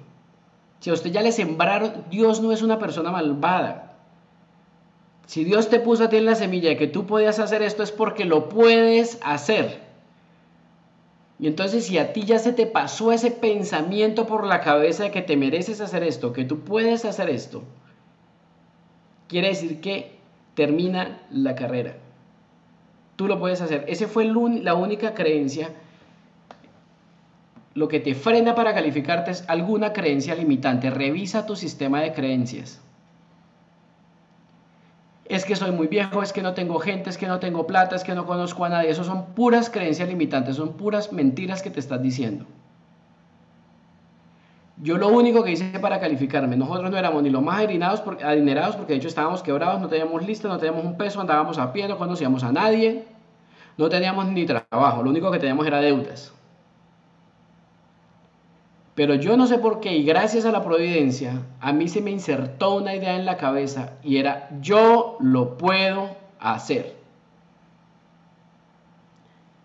[0.80, 3.96] si a usted ya le sembraron, Dios no es una persona malvada.
[5.26, 7.84] Si Dios te puso a ti en la semilla de que tú podías hacer esto
[7.84, 9.82] es porque lo puedes hacer.
[11.40, 15.12] Y entonces si a ti ya se te pasó ese pensamiento por la cabeza de
[15.12, 17.64] que te mereces hacer esto, que tú puedes hacer esto,
[19.28, 20.18] Quiere decir que
[20.56, 21.98] termina la carrera.
[23.16, 23.86] Tú lo puedes hacer.
[23.88, 25.72] Esa fue la única creencia.
[27.74, 30.90] Lo que te frena para calificarte es alguna creencia limitante.
[30.90, 32.82] Revisa tu sistema de creencias.
[35.26, 37.96] Es que soy muy viejo, es que no tengo gente, es que no tengo plata,
[37.96, 38.90] es que no conozco a nadie.
[38.90, 42.46] Eso son puras creencias limitantes, son puras mentiras que te estás diciendo.
[44.80, 48.94] Yo lo único que hice para calificarme, nosotros no éramos ni los más adinerados porque,
[48.94, 51.98] de hecho estábamos quebrados, no teníamos lista, no teníamos un peso, andábamos a pie, no
[51.98, 53.06] conocíamos a nadie,
[53.76, 56.32] no teníamos ni trabajo, lo único que teníamos era deudas.
[58.94, 62.12] Pero yo no sé por qué, y gracias a la providencia, a mí se me
[62.12, 66.97] insertó una idea en la cabeza y era, yo lo puedo hacer.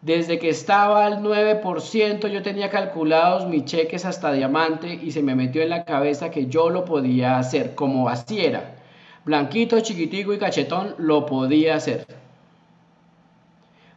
[0.02, 5.36] Desde que estaba al 9% yo tenía calculados mis cheques hasta diamante y se me
[5.36, 8.50] metió en la cabeza que yo lo podía hacer, como así.
[9.24, 12.04] Blanquito, chiquitico y cachetón, lo podía hacer.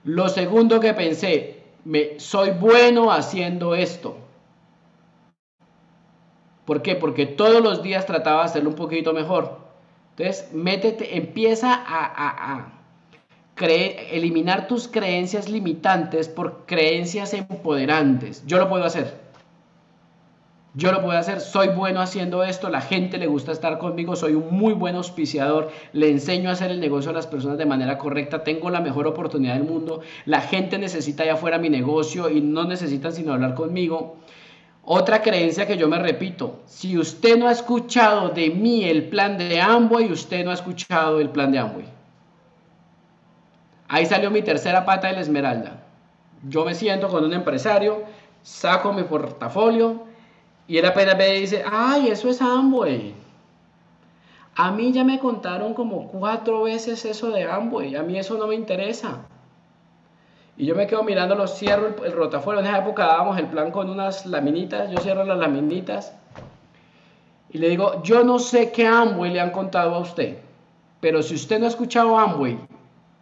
[0.03, 4.15] Lo segundo que pensé, me, soy bueno haciendo esto.
[6.65, 6.95] ¿Por qué?
[6.95, 9.57] Porque todos los días trataba de hacerlo un poquito mejor.
[10.15, 12.74] Entonces, métete, empieza a
[13.57, 18.43] eliminar tus creencias limitantes por creencias empoderantes.
[18.45, 19.25] Yo lo puedo hacer.
[20.77, 24.33] Yo lo puedo hacer, soy bueno haciendo esto, la gente le gusta estar conmigo, soy
[24.33, 27.97] un muy buen auspiciador, le enseño a hacer el negocio a las personas de manera
[27.97, 32.41] correcta, tengo la mejor oportunidad del mundo, la gente necesita allá afuera mi negocio y
[32.41, 34.17] no necesitan sino hablar conmigo.
[34.83, 39.37] Otra creencia que yo me repito, si usted no ha escuchado de mí el plan
[39.37, 41.94] de Amway, usted no ha escuchado el plan de Amway.
[43.87, 45.83] Ahí salió mi tercera pata de la esmeralda.
[46.47, 48.03] Yo me siento con un empresario,
[48.41, 50.03] saco mi portafolio
[50.67, 53.13] y él apenas me dice, ay, eso es Amway.
[54.55, 58.47] A mí ya me contaron como cuatro veces eso de Amway, a mí eso no
[58.47, 59.19] me interesa.
[60.57, 62.61] Y yo me quedo mirando, cierro el, el rotafolio.
[62.61, 66.13] En esa época dábamos el plan con unas laminitas, yo cierro las laminitas
[67.49, 70.39] y le digo, yo no sé qué Amway le han contado a usted,
[70.99, 72.59] pero si usted no ha escuchado Amway,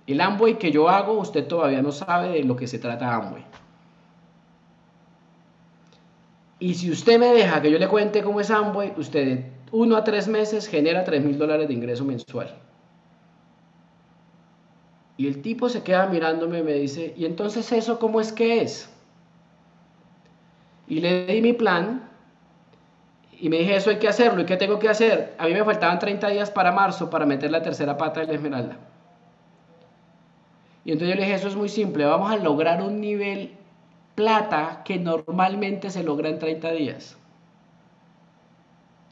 [0.08, 3.44] el Amway que yo hago, usted todavía no sabe de lo que se trata Amway.
[6.60, 9.98] Y si usted me deja que yo le cuente cómo es Amway, usted de uno
[9.98, 12.56] a tres meses genera 3 mil dólares de ingreso mensual.
[15.18, 18.62] Y el tipo se queda mirándome y me dice, ¿y entonces eso cómo es que
[18.62, 18.90] es?
[20.88, 22.10] Y le di mi plan
[23.32, 24.42] y me dije, eso hay que hacerlo.
[24.42, 25.36] ¿Y qué tengo que hacer?
[25.38, 28.34] A mí me faltaban 30 días para marzo para meter la tercera pata de la
[28.34, 28.78] esmeralda.
[30.86, 33.52] Y entonces yo le dije, eso es muy simple, vamos a lograr un nivel
[34.16, 37.18] plata que normalmente se logra en 30 días.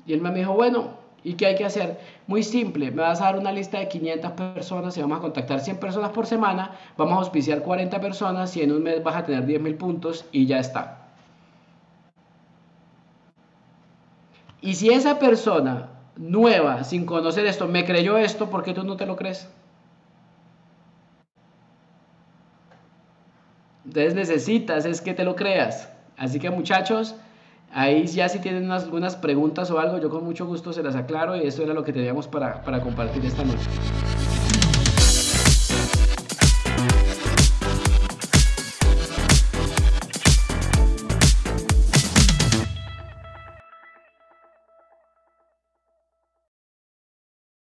[0.05, 1.99] Y él me dijo, bueno, ¿Y qué hay que hacer?
[2.25, 5.59] Muy simple, me vas a dar una lista de 500 personas y vamos a contactar
[5.59, 9.25] 100 personas por semana, vamos a auspiciar 40 personas y en un mes vas a
[9.25, 10.97] tener 10 mil puntos y ya está.
[14.61, 18.95] Y si esa persona nueva, sin conocer esto, me creyó esto, ¿por qué tú no
[18.95, 19.47] te lo crees?
[23.91, 25.91] Entonces necesitas es que te lo creas.
[26.15, 27.13] Así que muchachos,
[27.73, 30.95] Ahí ya si tienen unas, algunas preguntas o algo, yo con mucho gusto se las
[30.95, 33.71] aclaro y eso era lo que teníamos para, para compartir esta noche.